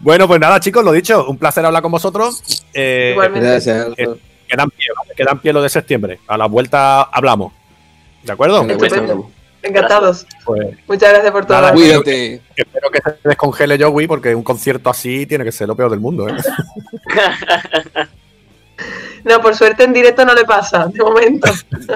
[0.00, 2.64] Bueno, pues nada, chicos, lo dicho, un placer hablar con vosotros.
[2.74, 3.48] Eh, Igualmente.
[3.48, 3.86] Gracias.
[3.96, 4.08] eh,
[4.46, 5.14] queda en pie, ¿vale?
[5.16, 6.18] Queda en pie lo de septiembre.
[6.26, 7.52] A la vuelta hablamos.
[8.24, 8.66] ¿De acuerdo?
[9.66, 10.26] Encantados.
[10.44, 11.60] Pues, Muchas gracias por todo.
[11.60, 15.68] nada, espero que- Espero que se descongele Joey porque un concierto así tiene que ser
[15.68, 16.28] lo peor del mundo.
[16.28, 16.34] ¿eh?
[19.24, 21.50] No, por suerte en directo no le pasa, de momento.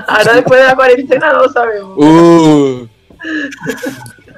[0.08, 1.96] Ahora después de la cuarentena no lo sabemos.
[1.96, 2.88] Uh.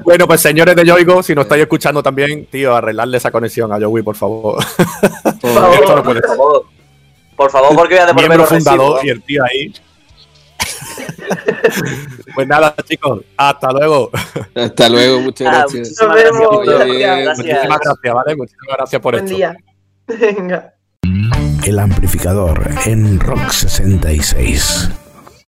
[0.05, 3.79] Bueno, pues señores de Yoigo, si nos estáis escuchando también, tío, arreglarle esa conexión a
[3.81, 4.63] Joey, por favor.
[5.25, 6.65] Esto no puede Por favor.
[7.37, 9.05] Por favor, porque voy a devolver Miembro los fundador recibos.
[9.05, 9.73] y el tío ahí.
[12.35, 14.11] pues nada, chicos, hasta luego.
[14.55, 15.89] Hasta luego, muchas Ah, gracias.
[15.89, 16.85] muchísimas gracias, Oye, Pablo.
[16.95, 17.01] bien.
[17.25, 17.39] Gracias.
[17.39, 18.37] Muchísimas gracias, ¿vale?
[18.37, 19.37] Muchísimas gracias por Buen esto.
[19.37, 19.57] día.
[20.07, 20.75] Venga.
[21.65, 24.91] El amplificador en Rock 66.